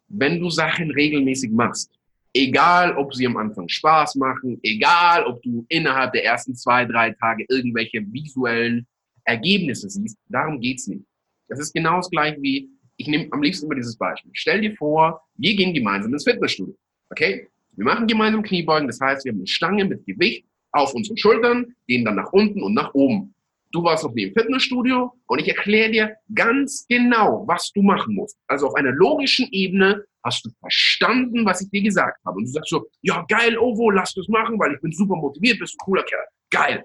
[0.08, 1.90] Wenn du Sachen regelmäßig machst,
[2.34, 7.10] egal ob sie am Anfang Spaß machen, egal ob du innerhalb der ersten zwei, drei
[7.12, 8.86] Tage irgendwelche visuellen
[9.24, 11.04] Ergebnisse siehst, darum geht's nicht.
[11.48, 12.68] Das ist genau das gleiche wie
[12.98, 14.30] ich nehme am liebsten immer dieses Beispiel.
[14.34, 16.76] Stell dir vor, wir gehen gemeinsam ins Fitnessstudio.
[17.10, 17.48] Okay?
[17.76, 21.74] Wir machen gemeinsam Kniebeugen, das heißt, wir haben eine Stange mit Gewicht auf unseren Schultern,
[21.86, 23.34] gehen dann nach unten und nach oben.
[23.70, 28.14] Du warst noch nie im Fitnessstudio und ich erkläre dir ganz genau, was du machen
[28.14, 28.38] musst.
[28.46, 32.38] Also auf einer logischen Ebene hast du verstanden, was ich dir gesagt habe.
[32.38, 35.58] Und du sagst so, ja geil, Ovo, lass das machen, weil ich bin super motiviert,
[35.58, 36.24] bist ein cooler Kerl.
[36.50, 36.84] Geil.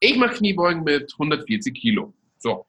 [0.00, 2.12] Ich mache Kniebeugen mit 140 Kilo.
[2.36, 2.66] So.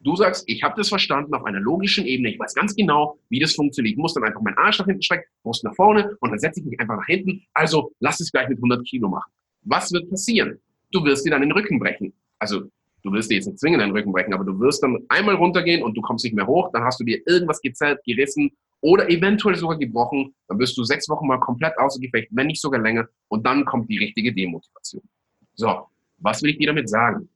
[0.00, 2.32] Du sagst, ich habe das verstanden auf einer logischen Ebene.
[2.32, 3.92] Ich weiß ganz genau, wie das funktioniert.
[3.92, 6.60] Ich muss dann einfach meinen Arsch nach hinten strecken, Brust nach vorne und dann setze
[6.60, 7.44] ich mich einfach nach hinten.
[7.52, 9.30] Also lass es gleich mit 100 Kilo machen.
[9.62, 10.58] Was wird passieren?
[10.90, 12.62] Du wirst dir dann den Rücken brechen also
[13.02, 15.82] du wirst dir jetzt nicht zwingend den Rücken brechen, aber du wirst dann einmal runtergehen
[15.82, 18.50] und du kommst nicht mehr hoch, dann hast du dir irgendwas gezerrt, gerissen
[18.80, 22.60] oder eventuell sogar gebrochen, dann wirst du sechs Wochen mal komplett außer Gefecht, wenn nicht
[22.60, 25.02] sogar länger, und dann kommt die richtige Demotivation.
[25.54, 25.86] So,
[26.18, 27.28] was will ich dir damit sagen?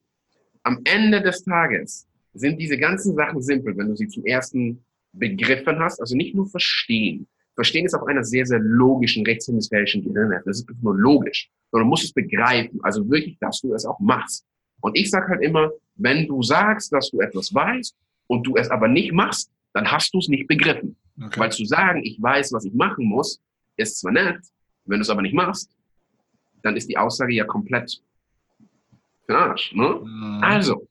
[0.62, 5.78] Am Ende des Tages sind diese ganzen Sachen simpel, wenn du sie zum ersten begriffen
[5.78, 7.28] hast, also nicht nur verstehen.
[7.54, 10.50] Verstehen ist auf einer sehr, sehr logischen rechtshemisphärischen Gehirnhälfte.
[10.50, 14.00] Das ist nur logisch, sondern du musst es begreifen, also wirklich, dass du es auch
[14.00, 14.44] machst.
[14.84, 18.68] Und ich sage halt immer, wenn du sagst, dass du etwas weißt und du es
[18.68, 20.94] aber nicht machst, dann hast du es nicht begriffen.
[21.18, 21.40] Okay.
[21.40, 23.40] Weil zu sagen, ich weiß, was ich machen muss,
[23.78, 24.40] ist zwar nett,
[24.84, 25.70] wenn du es aber nicht machst,
[26.62, 27.98] dann ist die Aussage ja komplett
[29.24, 29.74] für Arsch.
[29.74, 30.00] Ne?
[30.04, 30.40] Mhm.
[30.42, 30.86] Also,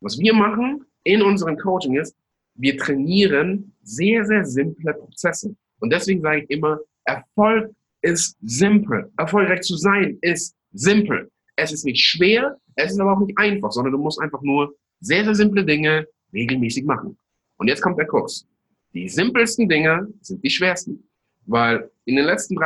[0.00, 2.14] was wir machen in unserem Coaching ist,
[2.54, 5.56] wir trainieren sehr, sehr simple Prozesse.
[5.80, 9.10] Und deswegen sage ich immer, Erfolg ist simpel.
[9.16, 11.30] Erfolgreich zu sein ist simpel.
[11.58, 14.74] Es ist nicht schwer, es ist aber auch nicht einfach, sondern du musst einfach nur
[15.00, 17.18] sehr, sehr simple Dinge regelmäßig machen.
[17.56, 18.46] Und jetzt kommt der Kurs.
[18.94, 21.02] Die simpelsten Dinge sind die schwersten.
[21.46, 22.56] Weil in den letzten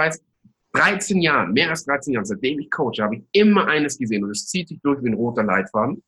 [0.72, 4.30] 13 Jahren, mehr als 13 Jahren, seitdem ich coache, habe ich immer eines gesehen und
[4.30, 6.02] es zieht sich durch wie ein roter Leitfaden.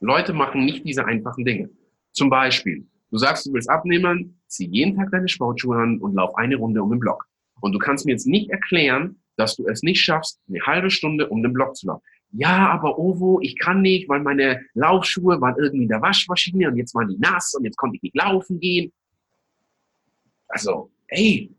[0.00, 1.70] Leute machen nicht diese einfachen Dinge.
[2.12, 6.36] Zum Beispiel, du sagst, du willst abnehmen, zieh jeden Tag deine Sportschuhe an und lauf
[6.36, 7.26] eine Runde um den Block.
[7.60, 11.28] Und du kannst mir jetzt nicht erklären, dass du es nicht schaffst, eine halbe Stunde
[11.28, 12.02] um den Block zu laufen.
[12.32, 16.76] Ja, aber Ovo, ich kann nicht, weil meine Laufschuhe waren irgendwie in der Waschmaschine und
[16.76, 18.92] jetzt waren die nass und jetzt konnte ich nicht laufen gehen.
[20.48, 21.50] Also, ey,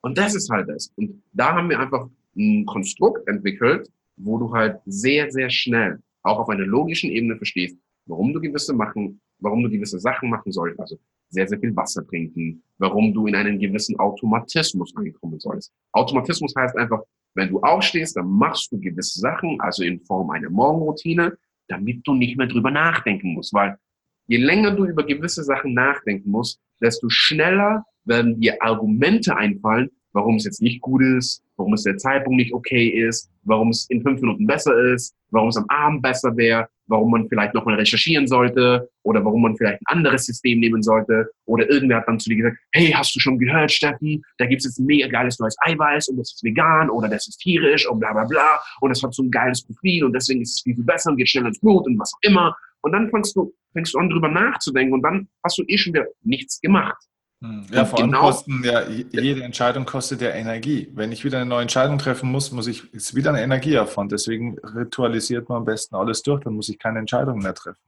[0.00, 0.92] und das ist halt das.
[0.96, 6.38] Und da haben wir einfach ein Konstrukt entwickelt, wo du halt sehr, sehr schnell auch
[6.38, 10.80] auf einer logischen Ebene verstehst, warum du gewisse machen, warum du gewisse Sachen machen sollst.
[10.80, 10.98] Also
[11.30, 15.72] sehr, sehr viel Wasser trinken, warum du in einen gewissen Automatismus reinkommen sollst.
[15.92, 17.02] Automatismus heißt einfach,
[17.34, 21.36] wenn du aufstehst, dann machst du gewisse Sachen, also in Form einer Morgenroutine,
[21.68, 23.54] damit du nicht mehr drüber nachdenken musst.
[23.54, 23.78] Weil
[24.26, 30.36] je länger du über gewisse Sachen nachdenken musst, desto schneller werden dir Argumente einfallen, warum
[30.36, 34.02] es jetzt nicht gut ist, warum es der Zeitpunkt nicht okay ist, warum es in
[34.02, 38.26] fünf Minuten besser ist, warum es am Abend besser wäre, warum man vielleicht nochmal recherchieren
[38.26, 41.30] sollte oder warum man vielleicht ein anderes System nehmen sollte.
[41.44, 44.60] Oder irgendwer hat dann zu dir gesagt, hey, hast du schon gehört, Steffen, da gibt
[44.60, 47.88] es jetzt ein mega geiles neues Eiweiß und das ist vegan oder das ist tierisch
[47.88, 50.62] und bla bla bla und das hat so ein geiles Profil und deswegen ist es
[50.62, 52.56] viel, viel besser und geht schneller ins Blut und was auch immer.
[52.82, 55.92] Und dann fängst du, fängst du an, drüber nachzudenken und dann hast du eh schon
[55.92, 57.04] wieder nichts gemacht.
[57.42, 57.66] Hm.
[57.72, 60.90] Ja, vor allem genau, kosten ja, jede Entscheidung kostet ja Energie.
[60.94, 64.12] Wenn ich wieder eine neue Entscheidung treffen muss, muss ich, ist wieder eine Energieaufwand.
[64.12, 67.78] Deswegen ritualisiert man am besten alles durch, dann muss ich keine Entscheidung mehr treffen.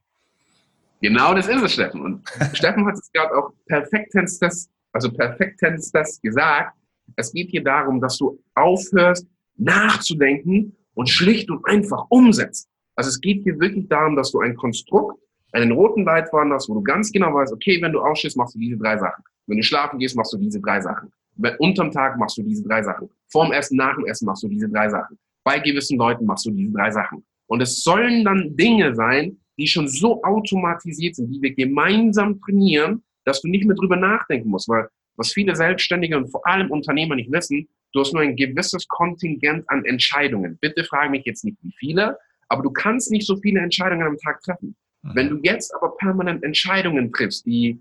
[1.03, 2.01] Genau das ist es, Steffen.
[2.01, 6.75] Und Steffen hat es gerade auch perfektens das, also perfektens das gesagt.
[7.17, 12.69] Es geht hier darum, dass du aufhörst, nachzudenken und schlicht und einfach umsetzt.
[12.95, 15.21] Also es geht hier wirklich darum, dass du ein Konstrukt,
[15.53, 18.59] einen roten Leitfaden hast, wo du ganz genau weißt, okay, wenn du ausstehst, machst du
[18.59, 19.23] diese drei Sachen.
[19.47, 21.13] Wenn du schlafen gehst, machst du diese drei Sachen.
[21.59, 23.09] Unterm Tag machst du diese drei Sachen.
[23.31, 25.19] Vorm Essen, nach dem Essen machst du diese drei Sachen.
[25.45, 27.25] Bei gewissen Leuten machst du diese drei Sachen.
[27.47, 33.03] Und es sollen dann Dinge sein, die schon so automatisiert sind, die wir gemeinsam trainieren,
[33.25, 34.69] dass du nicht mehr drüber nachdenken musst.
[34.69, 38.89] Weil was viele Selbstständige und vor allem Unternehmer nicht wissen, du hast nur ein gewisses
[38.89, 40.59] Kontingent an Entscheidungen.
[40.61, 44.17] Bitte frage mich jetzt nicht, wie viele, aber du kannst nicht so viele Entscheidungen am
[44.19, 44.75] Tag treffen.
[45.03, 47.81] Wenn du jetzt aber permanent Entscheidungen triffst, die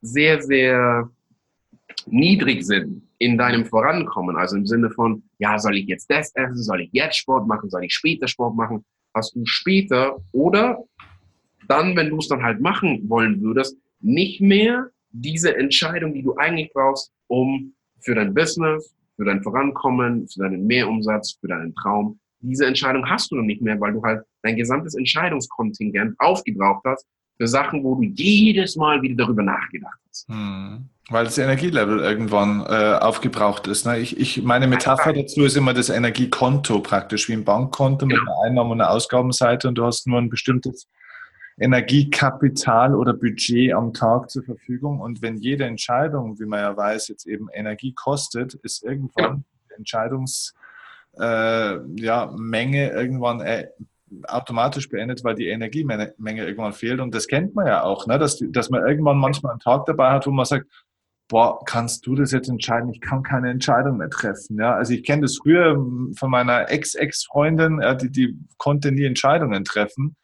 [0.00, 1.10] sehr, sehr
[2.06, 4.36] niedrig sind in deinem Vorankommen.
[4.36, 7.70] Also im Sinne von, ja, soll ich jetzt das essen, soll ich jetzt Sport machen,
[7.70, 8.84] soll ich später Sport machen,
[9.14, 10.82] hast du später oder
[11.68, 16.36] dann, wenn du es dann halt machen wollen würdest, nicht mehr diese Entscheidung, die du
[16.36, 22.20] eigentlich brauchst, um für dein Business, für dein Vorankommen, für deinen Mehrumsatz, für deinen Traum,
[22.40, 27.06] diese Entscheidung hast du dann nicht mehr, weil du halt dein gesamtes Entscheidungskontingent aufgebraucht hast
[27.36, 30.28] für Sachen, wo du jedes Mal wieder darüber nachgedacht hast.
[30.28, 30.88] Hm.
[31.08, 33.86] Weil das Energielevel irgendwann äh, aufgebraucht ist.
[33.86, 34.00] Ne?
[34.00, 38.20] Ich, ich, meine Metapher dazu ist immer das Energiekonto praktisch, wie ein Bankkonto genau.
[38.20, 40.88] mit einer Einnahme- und einer Ausgabenseite und du hast nur ein bestimmtes
[41.58, 45.00] Energiekapital oder Budget am Tag zur Verfügung.
[45.00, 49.76] Und wenn jede Entscheidung, wie man ja weiß, jetzt eben Energie kostet, ist irgendwann ja.
[49.76, 50.54] Entscheidungsmenge
[51.18, 53.68] äh, ja, irgendwann äh,
[54.26, 57.00] automatisch beendet, weil die Energiemenge irgendwann fehlt.
[57.00, 58.18] Und das kennt man ja auch, ne?
[58.18, 60.66] dass, dass man irgendwann manchmal einen Tag dabei hat, wo man sagt,
[61.28, 62.90] boah, kannst du das jetzt entscheiden?
[62.90, 64.58] Ich kann keine Entscheidung mehr treffen.
[64.58, 69.64] Ja, also ich kenne das früher von meiner Ex-Ex-Freundin, ja, die, die konnte nie Entscheidungen
[69.64, 70.16] treffen.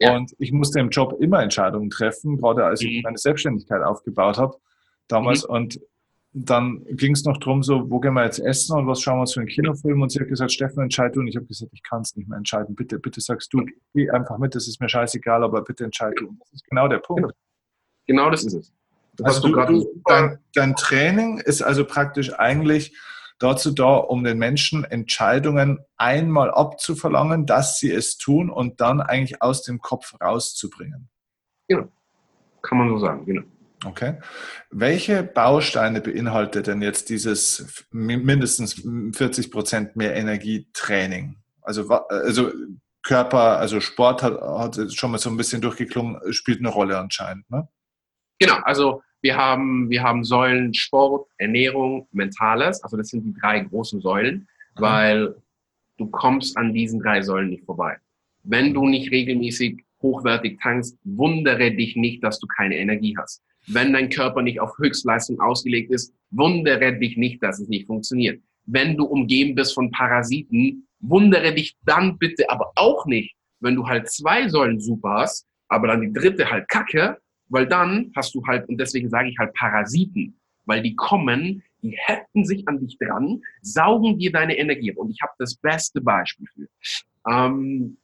[0.00, 0.16] Ja.
[0.16, 3.02] Und ich musste im Job immer Entscheidungen treffen, gerade als ich mhm.
[3.02, 4.56] meine Selbstständigkeit aufgebaut habe
[5.08, 5.46] damals.
[5.46, 5.54] Mhm.
[5.54, 5.80] Und
[6.32, 9.22] dann ging es noch drum, so, wo gehen wir jetzt essen und was schauen wir
[9.22, 10.00] uns für einen Kinofilm?
[10.00, 11.20] Und sie hat gesagt, Steffen, entscheid du.
[11.20, 12.76] Und ich habe gesagt, ich kann es nicht mehr entscheiden.
[12.76, 16.28] Bitte, bitte sagst du, geh einfach mit, das ist mir scheißegal, aber bitte entscheid du.
[16.28, 17.22] Und das ist genau der Punkt.
[17.22, 17.34] Genau,
[18.06, 18.72] genau das ist es.
[19.16, 22.96] Das also du, du, dein, dein Training ist also praktisch eigentlich
[23.40, 29.42] dazu da, um den Menschen Entscheidungen einmal abzuverlangen, dass sie es tun und dann eigentlich
[29.42, 31.08] aus dem Kopf rauszubringen.
[31.66, 31.88] Genau.
[32.62, 33.42] Kann man so sagen, genau.
[33.84, 34.18] Okay.
[34.70, 38.82] Welche Bausteine beinhaltet denn jetzt dieses mindestens
[39.14, 41.36] 40 Prozent mehr Energietraining?
[41.62, 42.52] Also, also
[43.02, 47.50] Körper, also Sport hat, hat schon mal so ein bisschen durchgeklungen, spielt eine Rolle anscheinend,
[47.50, 47.68] ne?
[48.38, 52.82] Genau, also wir haben, wir haben Säulen Sport, Ernährung, Mentales.
[52.82, 54.80] Also das sind die drei großen Säulen, mhm.
[54.80, 55.34] weil
[55.98, 57.98] du kommst an diesen drei Säulen nicht vorbei.
[58.42, 63.42] Wenn du nicht regelmäßig hochwertig tankst, wundere dich nicht, dass du keine Energie hast.
[63.66, 68.42] Wenn dein Körper nicht auf Höchstleistung ausgelegt ist, wundere dich nicht, dass es nicht funktioniert.
[68.66, 73.86] Wenn du umgeben bist von Parasiten, wundere dich dann bitte aber auch nicht, wenn du
[73.86, 78.44] halt zwei Säulen super hast, aber dann die dritte halt kacke, weil dann hast du
[78.46, 80.36] halt, und deswegen sage ich halt Parasiten,
[80.66, 84.92] weil die kommen, die heften sich an dich dran, saugen dir deine Energie.
[84.92, 86.68] Und ich habe das beste Beispiel für.
[87.28, 87.96] Ähm,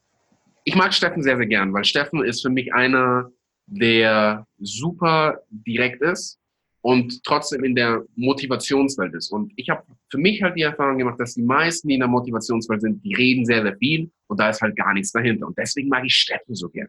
[0.65, 3.31] ich mag Steffen sehr, sehr gern, weil Steffen ist für mich einer,
[3.67, 6.39] der super direkt ist
[6.83, 9.31] und trotzdem in der Motivationswelt ist.
[9.33, 12.09] Und ich habe für mich halt die Erfahrung gemacht, dass die meisten, die in der
[12.09, 15.47] Motivationswelt sind, die reden sehr, sehr viel und da ist halt gar nichts dahinter.
[15.49, 16.89] Und deswegen mag ich Steffen so gern.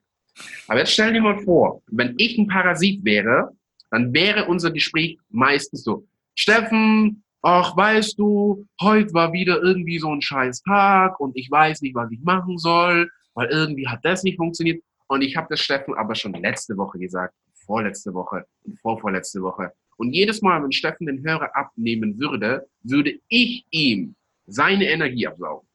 [0.68, 3.52] Aber jetzt stell dir mal vor, wenn ich ein Parasit wäre,
[3.90, 6.06] dann wäre unser Gespräch meistens so,
[6.36, 11.82] Steffen, ach, weißt du, heute war wieder irgendwie so ein scheiß Tag und ich weiß
[11.82, 14.84] nicht, was ich machen soll, weil irgendwie hat das nicht funktioniert.
[15.08, 17.34] Und ich habe das Steffen aber schon letzte Woche gesagt,
[17.66, 19.72] vorletzte Woche und vorvorletzte Woche.
[19.98, 25.68] Und jedes Mal, wenn Steffen den Hörer abnehmen würde, würde ich ihm seine Energie absaugen.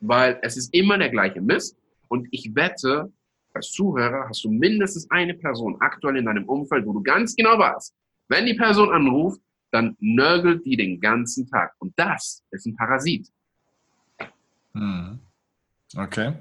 [0.00, 1.76] Weil es ist immer der gleiche Mist.
[2.08, 3.12] Und ich wette,
[3.52, 7.58] als Zuhörer hast du mindestens eine Person aktuell in deinem Umfeld, wo du ganz genau
[7.58, 7.94] weißt,
[8.28, 11.72] wenn die Person anruft, dann nörgelt die den ganzen Tag.
[11.78, 13.28] Und das ist ein Parasit.
[14.72, 15.18] Hm.
[15.96, 16.32] Okay.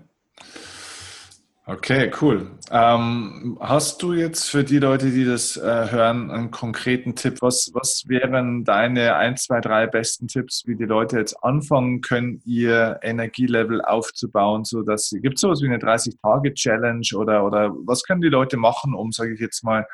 [1.69, 2.49] Okay, cool.
[2.71, 7.41] Ähm, hast du jetzt für die Leute, die das äh, hören, einen konkreten Tipp?
[7.41, 12.41] Was, was wären deine ein, zwei, drei besten Tipps, wie die Leute jetzt anfangen können,
[12.45, 18.21] ihr Energielevel aufzubauen, so dass gibt es sowas wie eine 30-Tage-Challenge oder, oder was können
[18.21, 19.85] die Leute machen, um, sage ich jetzt mal,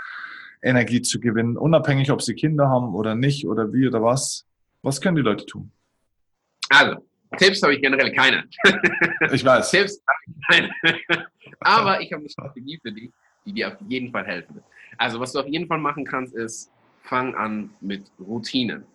[0.62, 4.46] Energie zu gewinnen, unabhängig, ob sie Kinder haben oder nicht oder wie oder was?
[4.84, 5.72] Was können die Leute tun?
[6.70, 6.98] Also,
[7.38, 8.44] Tipps habe ich generell keine.
[9.32, 9.72] Ich weiß.
[9.72, 11.28] Tipps habe ich keine.
[11.60, 13.12] Aber ich habe eine Strategie für dich,
[13.46, 14.66] die dir auf jeden Fall helfen wird.
[14.98, 16.72] Also, was du auf jeden Fall machen kannst, ist,
[17.04, 18.86] fang an mit Routinen.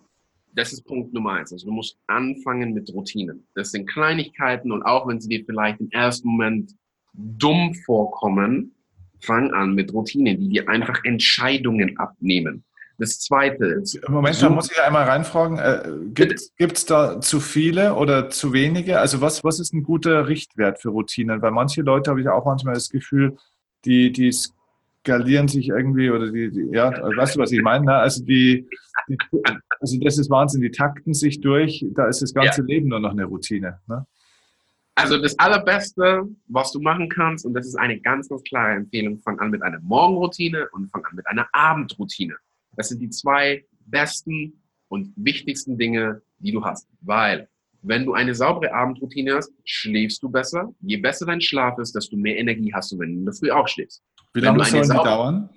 [0.55, 1.51] Das ist Punkt Nummer eins.
[1.51, 3.45] Also, du musst anfangen mit Routinen.
[3.55, 6.71] Das sind Kleinigkeiten und auch wenn sie dir vielleicht im ersten Moment
[7.13, 8.73] dumm vorkommen,
[9.21, 12.63] fang an mit Routinen, die dir einfach Entscheidungen abnehmen.
[12.99, 13.81] Das zweite.
[14.09, 15.57] Moment, da muss ich einmal reinfragen.
[15.57, 18.99] Äh, Gibt es da zu viele oder zu wenige?
[18.99, 21.41] Also was, was ist ein guter Richtwert für Routinen?
[21.41, 23.37] Weil manche Leute habe ich auch manchmal das Gefühl,
[23.85, 24.33] die, die
[24.99, 27.85] skalieren sich irgendwie oder die, die ja, weißt du, was ich meine?
[27.85, 27.95] Ne?
[27.95, 28.67] Also die,
[29.07, 29.17] die,
[29.79, 32.67] also das ist Wahnsinn, die takten sich durch, da ist das ganze ja.
[32.67, 33.79] Leben nur noch eine Routine.
[33.87, 34.05] Ne?
[34.95, 39.19] Also das Allerbeste, was du machen kannst, und das ist eine ganz, ganz klare Empfehlung,
[39.19, 42.35] fang an mit einer Morgenroutine und fang an mit einer Abendroutine.
[42.75, 46.87] Das sind die zwei besten und wichtigsten Dinge, die du hast.
[47.01, 47.47] Weil,
[47.81, 50.73] wenn du eine saubere Abendroutine hast, schläfst du besser.
[50.81, 53.51] Je besser dein Schlaf ist, desto mehr Energie hast du, wenn du in der Früh
[53.51, 54.03] aufstehst.
[54.33, 55.49] Wie lange sollen die dauern?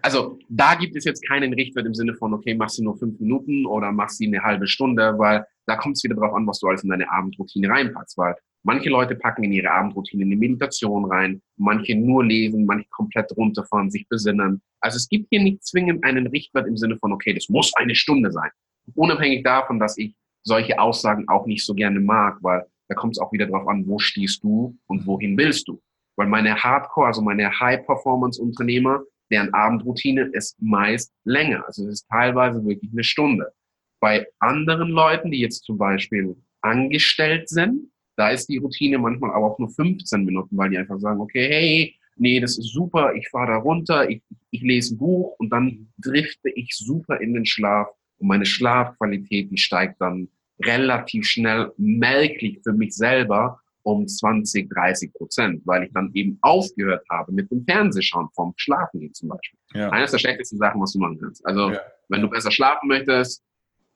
[0.00, 3.20] Also da gibt es jetzt keinen Richtwert im Sinne von, okay, machst du nur fünf
[3.20, 6.60] Minuten oder machst du eine halbe Stunde, weil da kommt es wieder darauf an, was
[6.60, 8.16] du alles in deine Abendroutine reinpackst.
[8.16, 8.34] Weil
[8.64, 13.90] Manche Leute packen in ihre Abendroutine eine Meditation rein, manche nur lesen, manche komplett runterfahren,
[13.90, 14.62] sich besinnen.
[14.80, 17.94] Also es gibt hier nicht zwingend einen Richtwert im Sinne von, okay, das muss eine
[17.94, 18.50] Stunde sein.
[18.94, 23.20] Unabhängig davon, dass ich solche Aussagen auch nicht so gerne mag, weil da kommt es
[23.20, 25.80] auch wieder darauf an, wo stehst du und wohin willst du.
[26.16, 31.64] Weil meine Hardcore, also meine High-Performance-Unternehmer, deren Abendroutine ist meist länger.
[31.66, 33.52] Also es ist teilweise wirklich eine Stunde.
[34.00, 37.91] Bei anderen Leuten, die jetzt zum Beispiel angestellt sind,
[38.22, 41.48] da ist die Routine manchmal aber auch nur 15 Minuten, weil die einfach sagen, okay,
[41.48, 45.50] hey, nee, das ist super, ich fahre da runter, ich, ich lese ein Buch und
[45.50, 50.28] dann drifte ich super in den Schlaf und meine Schlafqualität, die steigt dann
[50.62, 57.04] relativ schnell merklich für mich selber um 20, 30 Prozent, weil ich dann eben aufgehört
[57.10, 59.58] habe mit dem Fernsehschauen vom Schlafen gehen zum Beispiel.
[59.74, 59.90] Ja.
[59.90, 61.44] Eines der schlechtesten Sachen, was du machen kannst.
[61.44, 61.80] Also, ja.
[62.08, 63.42] wenn du besser schlafen möchtest,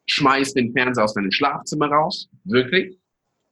[0.07, 2.29] schmeiß den Fernseher aus deinem Schlafzimmer raus.
[2.43, 2.99] Wirklich.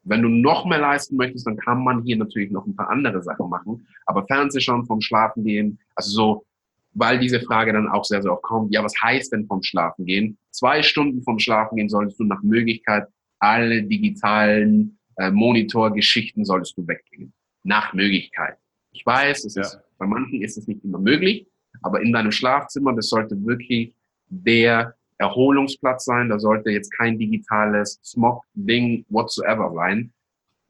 [0.04, 3.22] Wenn du noch mehr leisten möchtest, dann kann man hier natürlich noch ein paar andere
[3.22, 3.86] Sachen machen.
[4.06, 6.46] Aber Fernsehschauen vom Schlafen gehen, also so,
[6.92, 10.04] weil diese Frage dann auch sehr, sehr oft kommt, ja, was heißt denn vom Schlafen
[10.04, 10.38] gehen?
[10.50, 13.08] Zwei Stunden vom Schlafen gehen solltest du nach Möglichkeit
[13.40, 17.32] alle digitalen äh, Monitorgeschichten solltest du wegbringen.
[17.62, 18.56] Nach Möglichkeit.
[18.92, 19.62] Ich weiß, es ja.
[19.62, 21.46] ist, bei manchen ist es nicht immer möglich,
[21.82, 23.92] aber in deinem Schlafzimmer, das sollte wirklich
[24.28, 24.94] der
[25.24, 26.28] Erholungsplatz sein.
[26.28, 30.12] Da sollte jetzt kein digitales Smog-Ding whatsoever sein.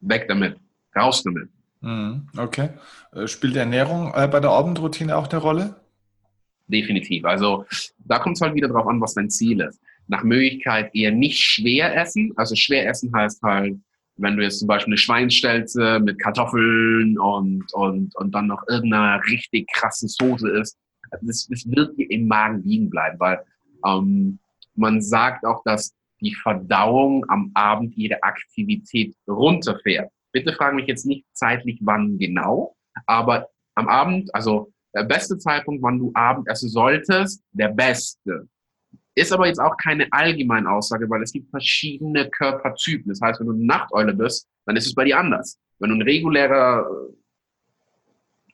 [0.00, 0.56] Weg damit.
[0.96, 1.48] Raus damit.
[1.80, 2.70] Mhm, okay.
[3.12, 5.74] Äh, spielt Ernährung äh, bei der Abendroutine auch eine Rolle?
[6.66, 7.24] Definitiv.
[7.24, 7.66] Also
[7.98, 9.80] da kommt es halt wieder drauf an, was dein Ziel ist.
[10.06, 12.32] Nach Möglichkeit eher nicht schwer essen.
[12.36, 13.76] Also schwer essen heißt halt,
[14.16, 19.22] wenn du jetzt zum Beispiel eine Schweinstelze mit Kartoffeln und, und, und dann noch irgendeine
[19.24, 20.78] richtig krasse Soße isst,
[21.22, 23.40] das, das wird dir im Magen liegen bleiben, weil
[23.86, 24.38] ähm,
[24.76, 30.10] man sagt auch, dass die Verdauung am Abend ihre Aktivität runterfährt.
[30.32, 35.82] Bitte fragen mich jetzt nicht zeitlich wann genau, aber am Abend, also der beste Zeitpunkt,
[35.82, 38.48] wann du Abend essen solltest, der beste.
[39.16, 43.10] Ist aber jetzt auch keine allgemeine Aussage, weil es gibt verschiedene Körpertypen.
[43.10, 45.58] Das heißt, wenn du eine Nachteule bist, dann ist es bei dir anders.
[45.78, 46.86] Wenn du ein regulärer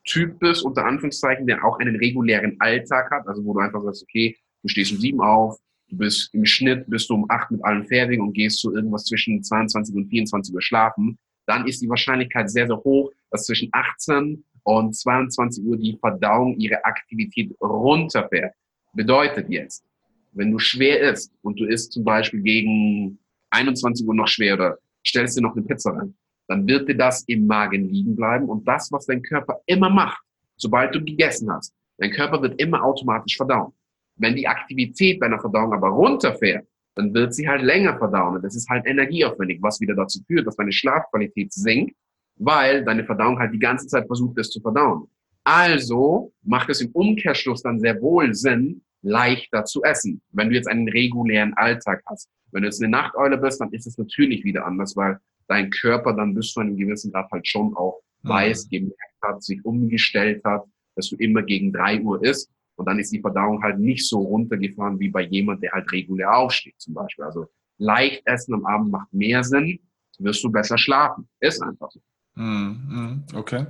[0.05, 4.03] Typ bist, unter Anführungszeichen, der auch einen regulären Alltag hat, also wo du einfach sagst,
[4.03, 5.59] okay, du stehst um sieben auf,
[5.91, 9.05] du bist im Schnitt, bist du um acht mit allem fertig und gehst so irgendwas
[9.05, 13.68] zwischen 22 und 24 Uhr schlafen, dann ist die Wahrscheinlichkeit sehr, sehr hoch, dass zwischen
[13.72, 18.55] 18 und 22 Uhr die Verdauung ihre Aktivität runterfährt.
[18.93, 19.84] Bedeutet jetzt,
[20.32, 23.18] wenn du schwer isst und du isst zum Beispiel gegen
[23.51, 26.14] 21 Uhr noch schwer oder stellst dir noch eine Pizza rein,
[26.47, 30.22] dann wird dir das im Magen liegen bleiben und das, was dein Körper immer macht,
[30.57, 33.72] sobald du gegessen hast, dein Körper wird immer automatisch verdauen.
[34.21, 38.55] Wenn die Aktivität deiner Verdauung aber runterfährt, dann wird sie halt länger verdauen und das
[38.55, 41.97] ist halt energieaufwendig, was wieder dazu führt, dass deine Schlafqualität sinkt,
[42.37, 45.09] weil deine Verdauung halt die ganze Zeit versucht, es zu verdauen.
[45.45, 50.68] Also macht es im Umkehrschluss dann sehr wohl Sinn, leichter zu essen, wenn du jetzt
[50.68, 52.29] einen regulären Alltag hast.
[52.53, 55.18] Wenn du jetzt eine Nachteule bist, dann ist es natürlich wieder anders, weil
[55.49, 58.29] dein Körper dann bis zu einem gewissen Grad halt schon auch mhm.
[58.29, 60.64] weiß, gemerkt hat, sich umgestellt hat,
[60.97, 62.51] dass du immer gegen drei Uhr isst.
[62.81, 66.35] Und dann ist die Verdauung halt nicht so runtergefahren wie bei jemand, der halt regulär
[66.35, 67.26] aufsteht zum Beispiel.
[67.26, 67.47] Also
[67.78, 69.78] leicht essen am Abend macht mehr Sinn,
[70.18, 71.28] wirst du besser schlafen.
[71.41, 72.01] Ist einfach so.
[72.37, 73.66] Mhm, mhm, okay.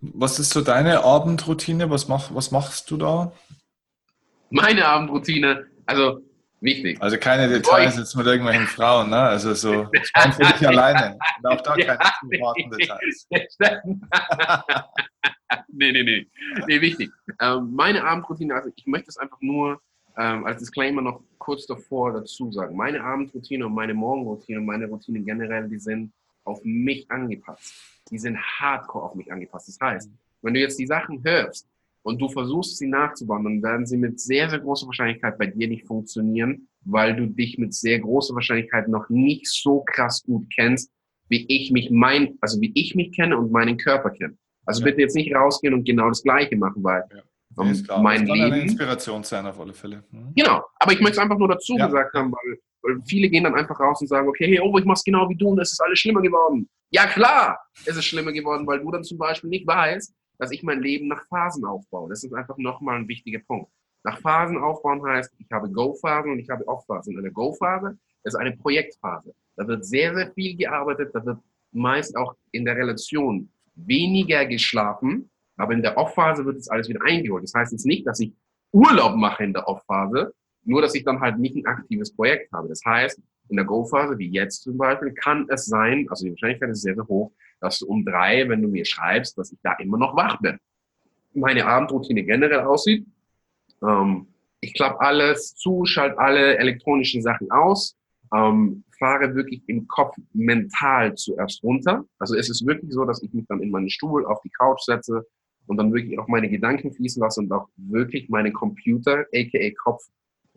[0.00, 1.88] Was ist so deine Abendroutine?
[1.88, 3.32] Was, mach, was machst du da?
[4.50, 6.20] meine Abendroutine, also
[6.60, 7.00] wichtig.
[7.00, 9.18] Also keine Details jetzt mit irgendwelchen Frauen, ne?
[9.18, 11.18] Also so, ich bin für dich alleine.
[11.42, 11.98] Und auch da keine
[12.32, 13.26] ja, Details.
[15.68, 16.26] nee, nee, nee.
[16.66, 17.10] Nee, wichtig.
[17.40, 19.80] Ähm, meine Abendroutine, also ich möchte es einfach nur
[20.16, 22.76] ähm, als Disclaimer noch kurz davor dazu sagen.
[22.76, 26.12] Meine Abendroutine und meine Morgenroutine und meine Routine generell, die sind
[26.44, 27.72] auf mich angepasst.
[28.10, 29.68] Die sind hardcore auf mich angepasst.
[29.68, 30.10] Das heißt,
[30.42, 31.68] wenn du jetzt die Sachen hörst,
[32.08, 35.68] und du versuchst sie nachzubauen, dann werden sie mit sehr, sehr großer Wahrscheinlichkeit bei dir
[35.68, 40.90] nicht funktionieren, weil du dich mit sehr großer Wahrscheinlichkeit noch nicht so krass gut kennst,
[41.28, 44.38] wie ich mich mein, also wie ich mich kenne und meinen Körper kenne.
[44.64, 44.86] Also ja.
[44.86, 47.22] bitte jetzt nicht rausgehen und genau das Gleiche machen, weil ja.
[47.56, 48.02] um, klar.
[48.02, 48.52] mein das kann Leben.
[48.52, 50.02] Eine Inspiration sein auf alle Fälle.
[50.10, 50.32] Mhm.
[50.34, 51.88] Genau, aber ich möchte es einfach nur dazu ja.
[51.88, 54.86] gesagt haben, weil, weil, viele gehen dann einfach raus und sagen, okay, hey, oh, ich
[54.86, 56.70] mach's genau wie du und es ist alles schlimmer geworden.
[56.90, 60.62] Ja klar, es ist schlimmer geworden, weil du dann zum Beispiel nicht weißt, dass ich
[60.62, 62.08] mein Leben nach Phasen aufbaue.
[62.08, 63.70] Das ist einfach nochmal ein wichtiger Punkt.
[64.04, 67.18] Nach Phasen aufbauen heißt, ich habe Go-Phasen und ich habe Off-Phasen.
[67.18, 69.34] Eine Go-Phase ist eine Projektphase.
[69.56, 71.10] Da wird sehr, sehr viel gearbeitet.
[71.14, 71.38] Da wird
[71.72, 75.30] meist auch in der Relation weniger geschlafen.
[75.56, 77.42] Aber in der Off-Phase wird es alles wieder eingeholt.
[77.42, 78.32] Das heißt jetzt nicht, dass ich
[78.72, 80.32] Urlaub mache in der Off-Phase,
[80.64, 82.68] nur dass ich dann halt nicht ein aktives Projekt habe.
[82.68, 86.70] Das heißt, in der Go-Phase, wie jetzt zum Beispiel, kann es sein, also die Wahrscheinlichkeit
[86.70, 89.74] ist sehr, sehr hoch, dass du um drei, wenn du mir schreibst, dass ich da
[89.74, 90.58] immer noch wach bin.
[91.34, 93.06] Meine Abendroutine generell aussieht.
[93.82, 94.26] Ähm,
[94.60, 97.96] ich klappe alles zu, schalte alle elektronischen Sachen aus,
[98.34, 102.04] ähm, fahre wirklich im Kopf mental zuerst runter.
[102.18, 104.80] Also es ist wirklich so, dass ich mich dann in meinen Stuhl auf die Couch
[104.80, 105.24] setze
[105.66, 110.02] und dann wirklich auch meine Gedanken fließen lasse und auch wirklich meinen Computer, aka Kopf,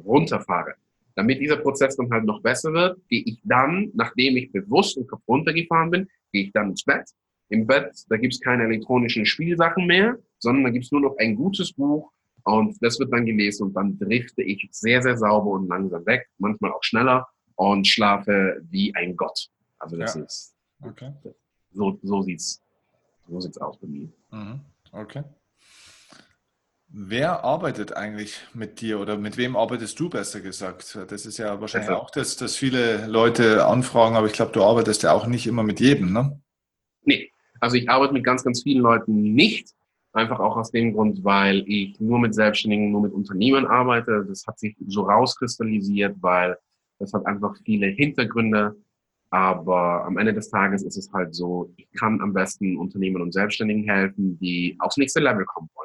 [0.03, 0.73] runterfahre.
[1.15, 5.05] Damit dieser Prozess dann halt noch besser wird, gehe ich dann, nachdem ich bewusst im
[5.05, 7.09] Kopf runtergefahren bin, gehe ich dann ins Bett.
[7.49, 11.73] Im Bett, da gibt's keine elektronischen Spielsachen mehr, sondern da gibt's nur noch ein gutes
[11.73, 12.11] Buch
[12.43, 16.27] und das wird dann gelesen und dann drifte ich sehr, sehr sauber und langsam weg,
[16.37, 19.49] manchmal auch schneller und schlafe wie ein Gott.
[19.79, 20.23] Also das ja.
[20.23, 21.11] ist okay.
[21.71, 22.61] so, so sieht's
[23.27, 24.09] so sieht's aus bei mir.
[24.31, 24.61] Mhm.
[24.91, 25.23] Okay.
[26.93, 30.99] Wer arbeitet eigentlich mit dir oder mit wem arbeitest du besser gesagt?
[31.07, 34.61] Das ist ja wahrscheinlich also, auch das, dass viele Leute anfragen, aber ich glaube, du
[34.61, 36.41] arbeitest ja auch nicht immer mit jedem, ne?
[37.03, 37.31] Nee,
[37.61, 39.69] also ich arbeite mit ganz, ganz vielen Leuten nicht.
[40.13, 44.25] Einfach auch aus dem Grund, weil ich nur mit Selbstständigen, nur mit Unternehmern arbeite.
[44.27, 46.57] Das hat sich so rauskristallisiert, weil
[46.99, 48.75] das hat einfach viele Hintergründe.
[49.29, 53.33] Aber am Ende des Tages ist es halt so, ich kann am besten Unternehmern und
[53.33, 55.80] Selbstständigen helfen, die aufs nächste Level kommen wollen,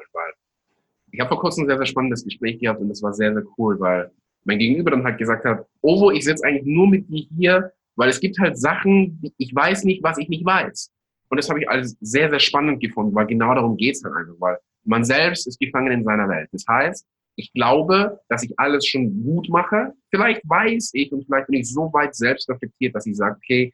[1.17, 3.43] ich habe vor kurzem ein sehr, sehr spannendes Gespräch gehabt und das war sehr, sehr
[3.57, 4.11] cool, weil
[4.43, 8.09] mein Gegenüber dann halt gesagt hat, Ovo, ich sitze eigentlich nur mit dir hier, weil
[8.09, 10.91] es gibt halt Sachen, ich weiß nicht, was ich nicht weiß.
[11.29, 14.35] Und das habe ich alles sehr, sehr spannend gefunden, weil genau darum geht's dann einfach,
[14.37, 16.49] weil man selbst ist gefangen in seiner Welt.
[16.51, 19.93] Das heißt, ich glaube, dass ich alles schon gut mache.
[20.11, 23.73] Vielleicht weiß ich und vielleicht bin ich so weit selbst reflektiert, dass ich sage, okay,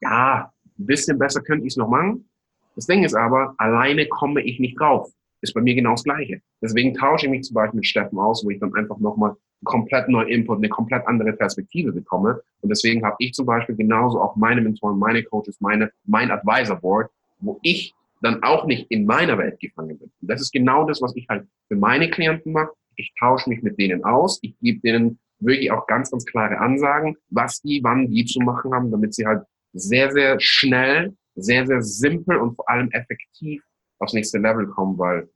[0.00, 2.26] ja, ein bisschen besser könnte ich es noch machen.
[2.74, 5.12] Das Ding ist aber, alleine komme ich nicht drauf
[5.42, 6.40] ist bei mir genau das Gleiche.
[6.62, 10.08] Deswegen tausche ich mich zum Beispiel mit Steffen aus, wo ich dann einfach nochmal komplett
[10.08, 12.40] neuen Input, eine komplett andere Perspektive bekomme.
[12.60, 16.76] Und deswegen habe ich zum Beispiel genauso auch meine Mentoren, meine Coaches, meine, mein Advisor
[16.76, 17.10] Board,
[17.40, 20.10] wo ich dann auch nicht in meiner Welt gefangen bin.
[20.20, 22.72] Und das ist genau das, was ich halt für meine Klienten mache.
[22.96, 24.38] Ich tausche mich mit denen aus.
[24.42, 28.74] Ich gebe denen wirklich auch ganz, ganz klare Ansagen, was die, wann, wie zu machen
[28.74, 33.62] haben, damit sie halt sehr, sehr schnell, sehr, sehr simpel und vor allem effektiv
[34.00, 35.28] aufs nächste Level kommen, weil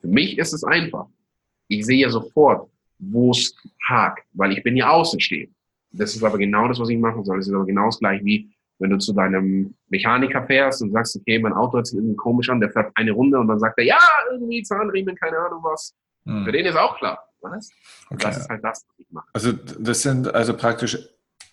[0.00, 1.06] für mich ist es einfach.
[1.68, 2.68] Ich sehe ja sofort,
[2.98, 3.56] wo es
[3.88, 5.54] hakt, weil ich bin ja außenstehend.
[5.92, 7.38] Das ist aber genau das, was ich machen soll.
[7.38, 11.16] Das ist aber genau das gleiche wie, wenn du zu deinem Mechaniker fährst und sagst,
[11.16, 13.78] okay, mein Auto hört sich irgendwie komisch an, der fährt eine Runde und dann sagt
[13.78, 15.94] er, ja, irgendwie Zahnriemen, keine Ahnung was.
[16.26, 16.44] Hm.
[16.44, 17.18] Für den ist auch klar.
[17.40, 17.70] Was?
[18.10, 18.22] Okay.
[18.22, 19.28] Das ist halt das, was ich mache.
[19.34, 20.98] Also das sind also praktisch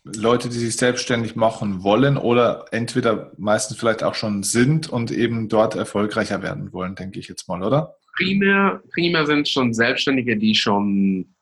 [0.04, 5.48] Leute, die sich selbstständig machen wollen oder entweder meistens vielleicht auch schon sind und eben
[5.48, 7.96] dort erfolgreicher werden wollen, denke ich jetzt mal, oder?
[8.18, 11.34] Primär, primär sind schon Selbstständige, die schon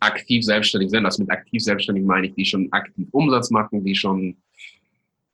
[0.00, 1.04] aktiv selbstständig sind.
[1.04, 4.36] Also mit aktiv selbstständig meine ich, die schon aktiv Umsatz machen, die schon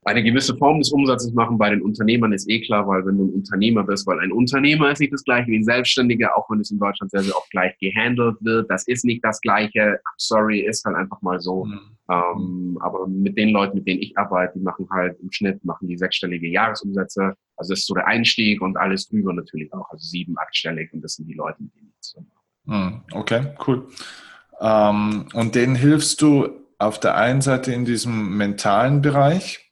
[0.05, 3.25] eine gewisse Form des Umsatzes machen bei den Unternehmern ist eh klar, weil wenn du
[3.25, 6.59] ein Unternehmer bist, weil ein Unternehmer ist nicht das gleiche wie ein Selbstständiger, auch wenn
[6.59, 8.69] es in Deutschland sehr, sehr oft gleich gehandelt wird.
[8.69, 9.99] Das ist nicht das gleiche.
[10.17, 11.65] Sorry, ist halt einfach mal so.
[11.65, 11.79] Mhm.
[12.11, 15.87] Ähm, aber mit den Leuten, mit denen ich arbeite, die machen halt im Schnitt, machen
[15.87, 17.33] die sechsstellige Jahresumsätze.
[17.57, 19.89] Also das ist so der Einstieg und alles drüber natürlich auch.
[19.89, 22.31] Also sieben, achtstellig und das sind die Leute, mit denen ich zusammen
[22.65, 23.01] mhm.
[23.11, 23.87] Okay, cool.
[24.61, 26.47] Ähm, und denen hilfst du
[26.77, 29.64] auf der einen Seite in diesem mentalen Bereich,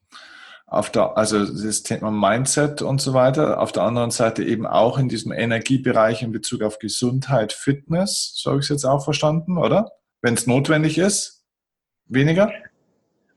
[0.73, 3.61] auf der, also das Thema Mindset und so weiter.
[3.61, 8.33] Auf der anderen Seite eben auch in diesem Energiebereich in Bezug auf Gesundheit, Fitness.
[8.35, 9.91] So habe ich es jetzt auch verstanden, oder?
[10.21, 11.43] Wenn es notwendig ist,
[12.05, 12.51] weniger?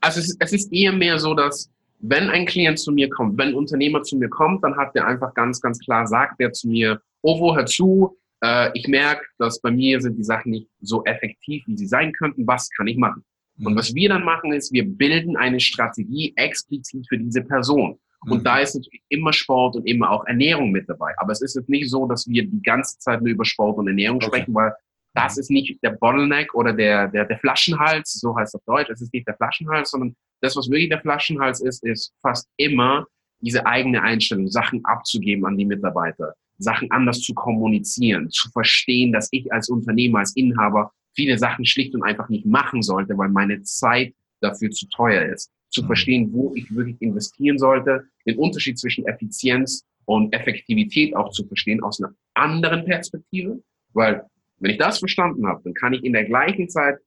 [0.01, 1.69] Also es ist, es ist eher mehr so, dass
[1.99, 5.07] wenn ein Klient zu mir kommt, wenn ein Unternehmer zu mir kommt, dann hat der
[5.07, 9.59] einfach ganz, ganz klar, sagt der zu mir, Ovo, hör zu, äh, ich merke, dass
[9.61, 12.97] bei mir sind die Sachen nicht so effektiv, wie sie sein könnten, was kann ich
[12.97, 13.23] machen?
[13.63, 13.77] Und mhm.
[13.77, 17.99] was wir dann machen, ist, wir bilden eine Strategie explizit für diese Person.
[18.25, 18.43] Und mhm.
[18.43, 21.13] da ist natürlich immer Sport und immer auch Ernährung mit dabei.
[21.17, 23.87] Aber es ist jetzt nicht so, dass wir die ganze Zeit nur über Sport und
[23.87, 24.27] Ernährung okay.
[24.27, 24.73] sprechen, weil
[25.13, 25.41] das mhm.
[25.41, 28.89] ist nicht der Bottleneck oder der, der, der Flaschenhals, so heißt es auf Deutsch.
[28.89, 33.05] Es ist nicht der Flaschenhals, sondern das, was wirklich der Flaschenhals ist, ist fast immer
[33.39, 39.29] diese eigene Einstellung, Sachen abzugeben an die Mitarbeiter, Sachen anders zu kommunizieren, zu verstehen, dass
[39.31, 43.61] ich als Unternehmer, als Inhaber viele Sachen schlicht und einfach nicht machen sollte, weil meine
[43.63, 45.51] Zeit dafür zu teuer ist.
[45.69, 45.87] Zu mhm.
[45.87, 51.83] verstehen, wo ich wirklich investieren sollte, den Unterschied zwischen Effizienz und Effektivität auch zu verstehen
[51.83, 53.61] aus einer anderen Perspektive.
[53.93, 54.23] Weil
[54.59, 56.99] wenn ich das verstanden habe, dann kann ich in der gleichen Zeit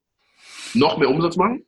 [0.75, 1.65] noch mehr Umsatz machen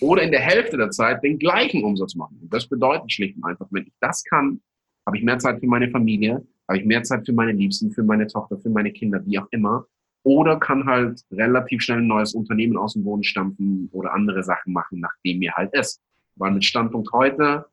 [0.00, 2.38] oder in der Hälfte der Zeit den gleichen Umsatz machen.
[2.40, 4.60] Und das bedeutet schlicht und einfach, wenn ich das kann,
[5.06, 8.04] habe ich mehr Zeit für meine Familie, habe ich mehr Zeit für meine Liebsten, für
[8.04, 9.86] meine Tochter, für meine Kinder, wie auch immer
[10.22, 14.72] oder kann halt relativ schnell ein neues Unternehmen aus dem Boden stampfen oder andere Sachen
[14.72, 16.00] machen, nachdem mir halt ist.
[16.36, 17.66] Weil mit Standpunkt heute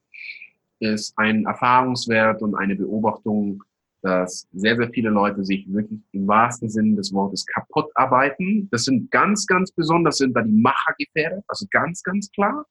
[0.80, 3.64] ist ein Erfahrungswert und eine Beobachtung,
[4.02, 8.70] dass sehr, sehr viele Leute sich wirklich im wahrsten Sinne des Wortes kaputt arbeiten.
[8.72, 12.66] Das sind ganz, ganz besonders sind da die Machergefährder, also ganz, ganz klar,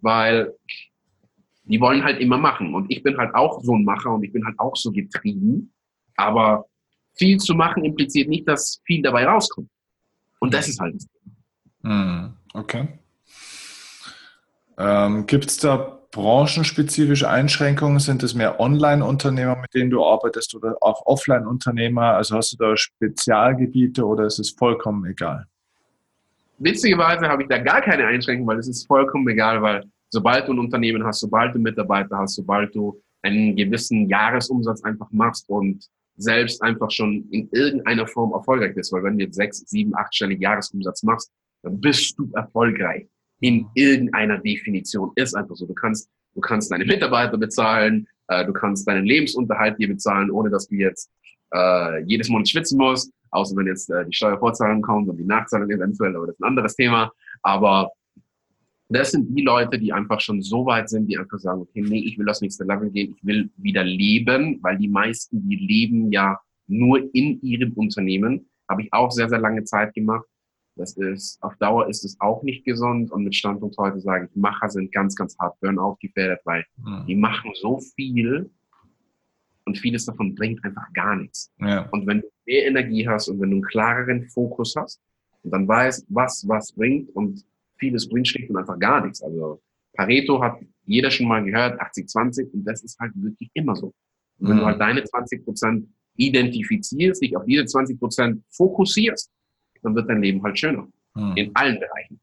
[0.00, 0.52] weil
[1.64, 2.74] die wollen halt immer machen.
[2.74, 5.72] Und ich bin halt auch so ein Macher und ich bin halt auch so getrieben.
[6.16, 6.66] Aber
[7.14, 9.68] viel zu machen impliziert nicht, dass viel dabei rauskommt.
[10.40, 11.34] Und das ist halt das Thema.
[11.82, 12.88] Hm, okay.
[14.76, 17.98] Ähm, Gibt es da branchenspezifische Einschränkungen?
[17.98, 22.14] Sind es mehr Online-Unternehmer, mit denen du arbeitest oder auch Offline-Unternehmer?
[22.14, 25.46] Also hast du da Spezialgebiete oder ist es vollkommen egal?
[26.58, 30.52] Witzigerweise habe ich da gar keine Einschränkungen, weil es ist vollkommen egal, weil sobald du
[30.52, 35.88] ein Unternehmen hast, sobald du Mitarbeiter hast, sobald du einen gewissen Jahresumsatz einfach machst und
[36.16, 40.40] selbst einfach schon in irgendeiner Form erfolgreich bist, weil wenn du jetzt sechs, sieben, achtstellig
[40.40, 43.06] Jahresumsatz machst, dann bist du erfolgreich
[43.40, 45.10] in irgendeiner Definition.
[45.16, 45.66] Ist einfach so.
[45.66, 50.50] Du kannst, du kannst deine Mitarbeiter bezahlen, äh, du kannst deinen Lebensunterhalt dir bezahlen, ohne
[50.50, 51.10] dass du jetzt
[51.52, 55.70] äh, jedes Monat schwitzen musst, außer wenn jetzt äh, die Steuervorzahlung kommt und die Nachzahlung
[55.70, 57.10] eventuell, aber das ist ein anderes Thema.
[57.42, 57.90] Aber
[58.88, 62.00] das sind die Leute, die einfach schon so weit sind, die einfach sagen, okay, nee,
[62.00, 66.12] ich will das nächste Level gehen, ich will wieder leben, weil die meisten, die leben
[66.12, 68.46] ja nur in ihrem Unternehmen.
[68.68, 70.26] Habe ich auch sehr, sehr lange Zeit gemacht.
[70.76, 74.36] Das ist, auf Dauer ist es auch nicht gesund und mit Standpunkt heute sage ich,
[74.36, 77.06] Macher sind ganz, ganz hart Burnout gefährdet, weil mhm.
[77.06, 78.50] die machen so viel
[79.66, 81.52] und vieles davon bringt einfach gar nichts.
[81.60, 81.88] Ja.
[81.90, 85.00] Und wenn du mehr Energie hast und wenn du einen klareren Fokus hast
[85.42, 87.44] und dann weißt, was was bringt und
[87.84, 89.22] vieles bringt schlicht und einfach gar nichts.
[89.22, 89.60] Also
[89.94, 93.92] Pareto hat jeder schon mal gehört, 80-20 und das ist halt wirklich immer so.
[94.38, 94.60] Und wenn mhm.
[94.60, 99.30] du halt deine 20 Prozent identifizierst, dich auf diese 20 Prozent fokussierst,
[99.82, 100.88] dann wird dein Leben halt schöner.
[101.14, 101.36] Mhm.
[101.36, 102.20] In allen Bereichen.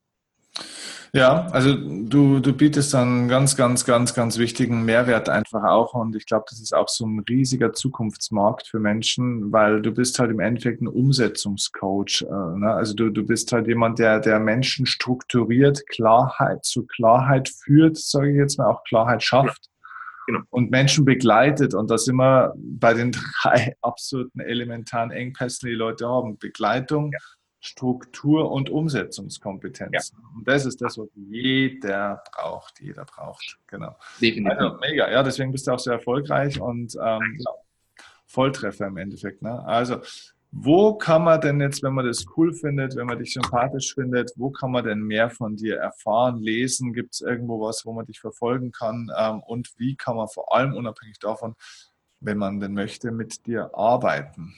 [1.13, 5.93] Ja, also du, du bietest dann ganz, ganz, ganz, ganz wichtigen Mehrwert einfach auch.
[5.93, 10.19] Und ich glaube, das ist auch so ein riesiger Zukunftsmarkt für Menschen, weil du bist
[10.19, 12.21] halt im Endeffekt ein Umsetzungscoach.
[12.21, 12.71] Äh, ne?
[12.71, 18.31] Also du, du bist halt jemand, der, der Menschen strukturiert, Klarheit zu Klarheit führt, sage
[18.31, 19.67] ich jetzt mal, auch Klarheit schafft.
[20.27, 20.39] Genau.
[20.49, 21.73] Und Menschen begleitet.
[21.73, 23.11] Und das immer bei den
[23.43, 26.37] drei absoluten elementaren Engpässen, die, die Leute haben.
[26.37, 27.19] Begleitung, ja
[27.63, 30.11] Struktur- und Umsetzungskompetenz.
[30.11, 30.19] Ja.
[30.35, 33.59] Und das ist das, was jeder braucht, jeder braucht.
[33.67, 33.95] Genau.
[34.19, 34.57] Definitiv.
[34.57, 37.51] Also, mega, ja, deswegen bist du auch sehr erfolgreich und ähm, ja,
[38.25, 39.43] Volltreffer im Endeffekt.
[39.43, 39.63] Ne?
[39.63, 40.01] Also,
[40.51, 44.31] wo kann man denn jetzt, wenn man das cool findet, wenn man dich sympathisch findet,
[44.35, 46.93] wo kann man denn mehr von dir erfahren, lesen?
[46.93, 49.11] Gibt es irgendwo was, wo man dich verfolgen kann?
[49.15, 51.55] Ähm, und wie kann man vor allem unabhängig davon,
[52.21, 54.55] wenn man denn möchte, mit dir arbeiten?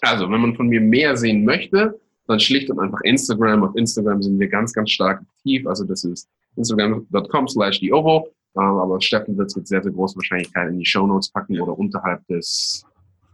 [0.00, 3.64] Also, wenn man von mir mehr sehen möchte, dann schlicht und einfach Instagram.
[3.64, 5.66] Auf Instagram sind wir ganz, ganz stark aktiv.
[5.66, 8.28] Also das ist instagram.com slash diovo.
[8.56, 11.60] Ähm, aber Steffen wird es mit sehr, sehr großer Wahrscheinlichkeit in die Show Notes packen
[11.60, 12.84] oder unterhalb des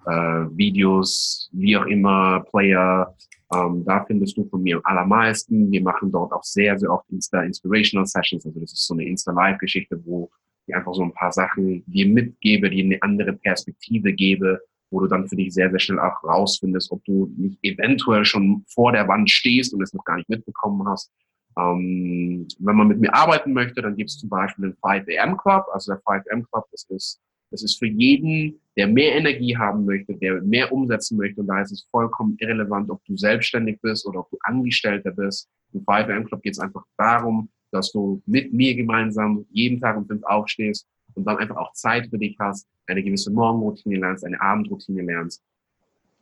[0.06, 3.14] äh, Videos, wie auch immer, Player.
[3.54, 5.70] Ähm, da findest du von mir am allermeisten.
[5.70, 8.44] Wir machen dort auch sehr, sehr oft Insta Inspirational Sessions.
[8.46, 10.30] Also das ist so eine Insta-Live-Geschichte, wo
[10.66, 14.60] ich einfach so ein paar Sachen dir mitgebe, die eine andere Perspektive gebe
[14.92, 18.64] wo du dann für dich sehr, sehr schnell auch rausfindest, ob du nicht eventuell schon
[18.68, 21.10] vor der Wand stehst und es noch gar nicht mitbekommen hast.
[21.58, 25.64] Ähm, wenn man mit mir arbeiten möchte, dann gibt es zum Beispiel den 5am Club.
[25.72, 27.20] Also der 5am Club, das ist,
[27.50, 31.40] das ist für jeden, der mehr Energie haben möchte, der mehr umsetzen möchte.
[31.40, 35.48] Und da ist es vollkommen irrelevant, ob du selbstständig bist oder ob du Angestellter bist.
[35.72, 40.06] Im 5am Club geht es einfach darum, dass du mit mir gemeinsam jeden Tag um
[40.06, 44.40] fünf aufstehst und dann einfach auch Zeit für dich hast, eine gewisse Morgenroutine lernst, eine
[44.40, 45.42] Abendroutine lernst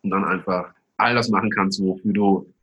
[0.02, 2.54] und dann einfach all das machen kannst, wofür du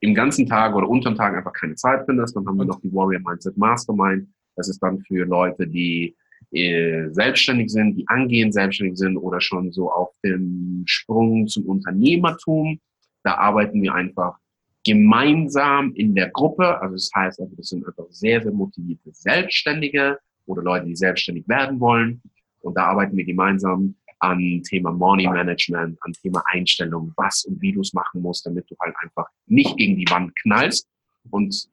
[0.00, 2.34] im ganzen Tag oder unterm Tag einfach keine Zeit findest.
[2.34, 4.28] Dann haben wir noch die Warrior Mindset Mastermind.
[4.56, 6.16] Das ist dann für Leute, die
[6.50, 12.80] äh, selbstständig sind, die angehend selbstständig sind oder schon so auf dem Sprung zum Unternehmertum.
[13.22, 14.36] Da arbeiten wir einfach
[14.84, 16.80] gemeinsam in der Gruppe.
[16.80, 21.48] Also das heißt, also das sind einfach sehr, sehr motivierte Selbstständige oder Leute, die selbstständig
[21.48, 22.22] werden wollen.
[22.60, 27.72] Und da arbeiten wir gemeinsam an Thema Money Management, an Thema Einstellung, was und wie
[27.72, 30.88] du es machen musst, damit du halt einfach nicht gegen die Wand knallst.
[31.30, 31.68] Und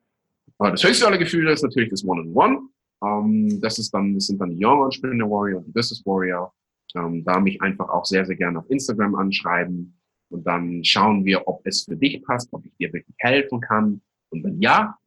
[0.58, 2.58] das höchste aller Gefühle ist natürlich das One-on-One.
[3.02, 3.52] -on -One.
[3.52, 6.52] ähm, das ist dann, das sind dann die Young Entrepreneur Warrior und die Business Warrior.
[6.96, 9.96] Ähm, da mich einfach auch sehr, sehr gerne auf Instagram anschreiben.
[10.30, 14.02] Und dann schauen wir, ob es für dich passt, ob ich dir wirklich helfen kann.
[14.30, 14.98] Und wenn ja,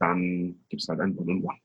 [0.00, 1.58] dann gibt es halt ein One-on-One.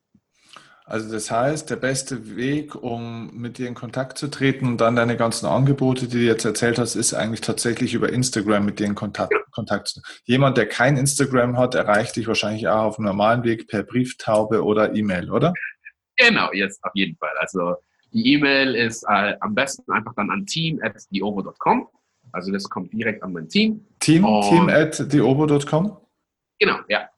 [0.86, 4.97] Also das heißt, der beste Weg, um mit dir in Kontakt zu treten und dann
[4.97, 8.88] deine ganzen Angebote, die du jetzt erzählt hast, ist eigentlich tatsächlich über Instagram mit dir
[8.88, 13.07] in Kontakt, Kontakt zu Jemand, der kein Instagram hat, erreicht dich wahrscheinlich auch auf einem
[13.07, 15.53] normalen Weg per Brieftaube oder E-Mail, oder?
[16.17, 17.36] Genau, jetzt auf jeden Fall.
[17.38, 17.75] Also
[18.11, 21.88] die E-Mail ist äh, am besten einfach dann an team at theovo.com.
[22.34, 23.86] Also das kommt direkt an mein Team.
[23.99, 24.97] Team, team at?
[26.59, 27.09] Genau, ja.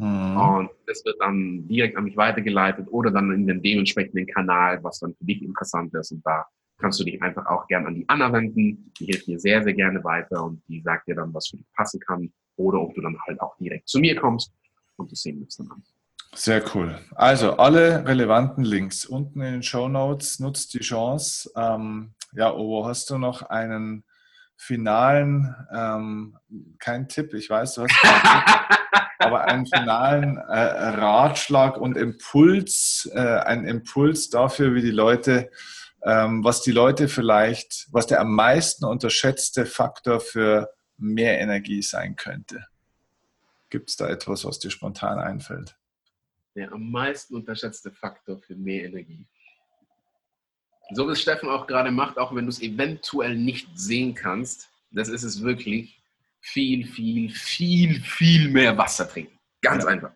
[0.00, 0.36] Mhm.
[0.36, 4.98] Und das wird dann direkt an mich weitergeleitet oder dann in den dementsprechenden Kanal, was
[5.00, 6.10] dann für dich interessant ist.
[6.12, 6.46] Und da
[6.78, 8.90] kannst du dich einfach auch gern an die Anna wenden.
[8.98, 11.66] Die hilft dir sehr, sehr gerne weiter und die sagt dir dann, was für dich
[11.76, 12.32] passen kann.
[12.56, 14.52] Oder ob du dann halt auch direkt zu mir kommst
[14.96, 15.82] und das sehen wir uns dann an.
[16.32, 16.98] Sehr cool.
[17.16, 20.40] Also alle relevanten Links unten in den Show Notes.
[20.40, 21.50] Nutzt die Chance.
[21.56, 24.04] Ähm, ja, Ovo, hast du noch einen
[24.56, 26.36] finalen, ähm,
[26.78, 27.94] kein Tipp, ich weiß, du hast
[29.20, 35.50] aber einen finalen äh, Ratschlag und Impuls, äh, einen Impuls dafür, wie die Leute,
[36.02, 42.16] ähm, was die Leute vielleicht, was der am meisten unterschätzte Faktor für mehr Energie sein
[42.16, 42.66] könnte.
[43.68, 45.76] Gibt es da etwas, was dir spontan einfällt?
[46.54, 49.26] Der am meisten unterschätzte Faktor für mehr Energie.
[50.92, 54.70] So wie es Steffen auch gerade macht, auch wenn du es eventuell nicht sehen kannst,
[54.90, 55.99] das ist es wirklich,
[56.40, 59.38] viel, viel, viel, viel mehr Wasser trinken.
[59.62, 59.90] Ganz ja.
[59.90, 60.12] einfach.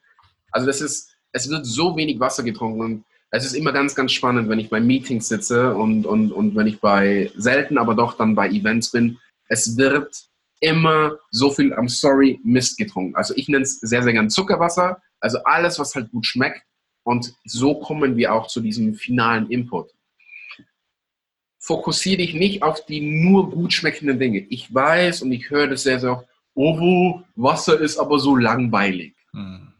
[0.51, 4.13] Also das ist, es wird so wenig Wasser getrunken und es ist immer ganz, ganz
[4.13, 8.17] spannend, wenn ich bei Meetings sitze und, und, und wenn ich bei selten, aber doch
[8.17, 9.19] dann bei Events bin.
[9.49, 10.29] Es wird
[10.61, 13.17] immer so viel, I'm sorry, Mist getrunken.
[13.17, 15.03] Also ich nenne es sehr, sehr gern Zuckerwasser.
[15.21, 16.63] Also alles, was halt gut schmeckt.
[17.03, 19.91] Und so kommen wir auch zu diesem finalen Input.
[21.65, 24.41] Fokussiere dich nicht auf die nur gut schmeckenden Dinge.
[24.51, 29.15] Ich weiß und ich höre das sehr, sehr oft, oh, Wasser ist aber so langweilig.
[29.33, 29.73] Hm.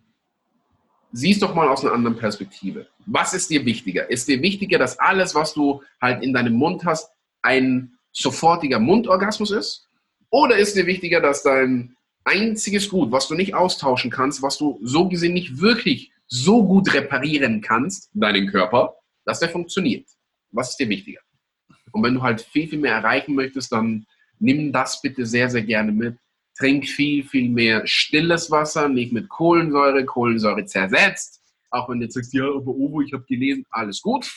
[1.13, 2.87] Siehst doch mal aus einer anderen Perspektive.
[3.05, 4.09] Was ist dir wichtiger?
[4.09, 7.11] Ist dir wichtiger, dass alles, was du halt in deinem Mund hast,
[7.43, 9.87] ein sofortiger Mundorgasmus ist?
[10.31, 14.81] Oder ist dir wichtiger, dass dein einziges Gut, was du nicht austauschen kannst, was du
[14.83, 18.95] so gesehen nicht wirklich so gut reparieren kannst, deinen Körper,
[19.27, 20.09] dass der funktioniert?
[20.51, 21.21] Was ist dir wichtiger?
[21.95, 24.05] Und wenn du halt viel, viel mehr erreichen möchtest, dann
[24.41, 26.17] nimm das bitte sehr, sehr gerne mit.
[26.59, 31.41] Trink viel, viel mehr stilles Wasser, nicht mit Kohlensäure, Kohlensäure zersetzt.
[31.71, 34.29] Auch wenn du jetzt sagst, ja, aber Ovo, ich habe gelesen, alles gut.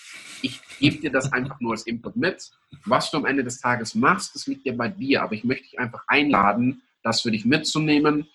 [0.43, 2.47] Ich gebe dir das einfach nur als Input mit.
[2.86, 5.24] Was du am Ende des Tages machst, das liegt ja bei dir.
[5.24, 8.28] Aber ich möchte dich einfach einladen, das für dich mitzunehmen.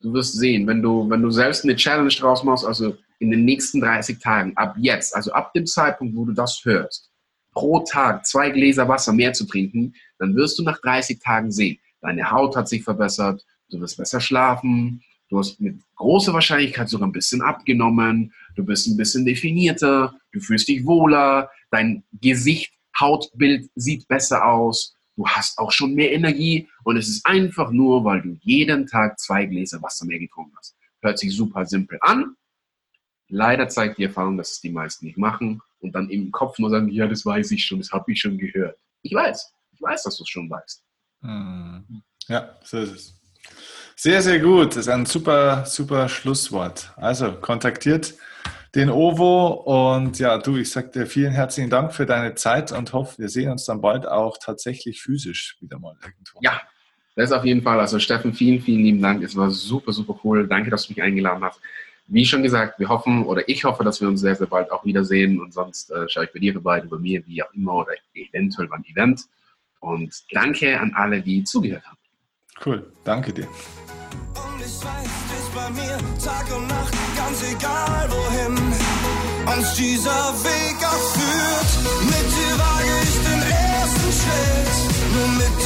[0.00, 3.44] Du wirst sehen, wenn du, wenn du selbst eine Challenge draus machst, also in den
[3.44, 7.10] nächsten 30 Tagen, ab jetzt, also ab dem Zeitpunkt, wo du das hörst,
[7.54, 11.78] pro Tag zwei Gläser Wasser mehr zu trinken, dann wirst du nach 30 Tagen sehen,
[12.00, 17.08] deine Haut hat sich verbessert, du wirst besser schlafen, du hast mit großer Wahrscheinlichkeit sogar
[17.08, 23.70] ein bisschen abgenommen, du bist ein bisschen definierter, du fühlst dich wohler, dein Gesicht, Hautbild
[23.74, 28.22] sieht besser aus, du hast auch schon mehr Energie und es ist einfach nur, weil
[28.22, 30.76] du jeden Tag zwei Gläser Wasser mehr getrunken hast.
[31.00, 32.36] Hört sich super simpel an.
[33.28, 36.70] Leider zeigt die Erfahrung, dass es die meisten nicht machen und dann im Kopf nur
[36.70, 38.76] sagen, ja, das weiß ich schon, das habe ich schon gehört.
[39.02, 40.82] Ich weiß, ich weiß, dass du es schon weißt.
[41.22, 42.02] Hm.
[42.26, 43.20] Ja, so ist es.
[43.96, 44.70] Sehr, sehr gut.
[44.70, 46.92] Das ist ein super, super Schlusswort.
[46.96, 48.14] Also kontaktiert
[48.74, 52.92] den Ovo und ja, du, ich sage dir vielen herzlichen Dank für deine Zeit und
[52.92, 56.40] hoffe, wir sehen uns dann bald auch tatsächlich physisch wieder mal irgendwo.
[56.40, 56.60] Ja,
[57.14, 57.78] das ist auf jeden Fall.
[57.78, 59.22] Also Steffen, vielen, vielen lieben Dank.
[59.22, 60.48] Es war super, super cool.
[60.48, 61.60] Danke, dass du mich eingeladen hast.
[62.06, 64.84] Wie schon gesagt, wir hoffen oder ich hoffe, dass wir uns sehr, sehr bald auch
[64.84, 67.92] wiedersehen und sonst äh, schaue ich bei dir vorbei, bei mir, wie auch immer oder
[68.14, 69.22] eventuell beim Event.
[69.80, 71.98] Und danke an alle, die zugehört haben.
[72.64, 73.46] Cool, danke dir.
[73.46, 79.04] Und ich weiß, du bist bei mir Tag und Nacht, ganz egal wohin
[79.58, 81.70] uns dieser Weg auch führt.
[82.04, 85.63] Mit dir wage ich den ersten Schritt.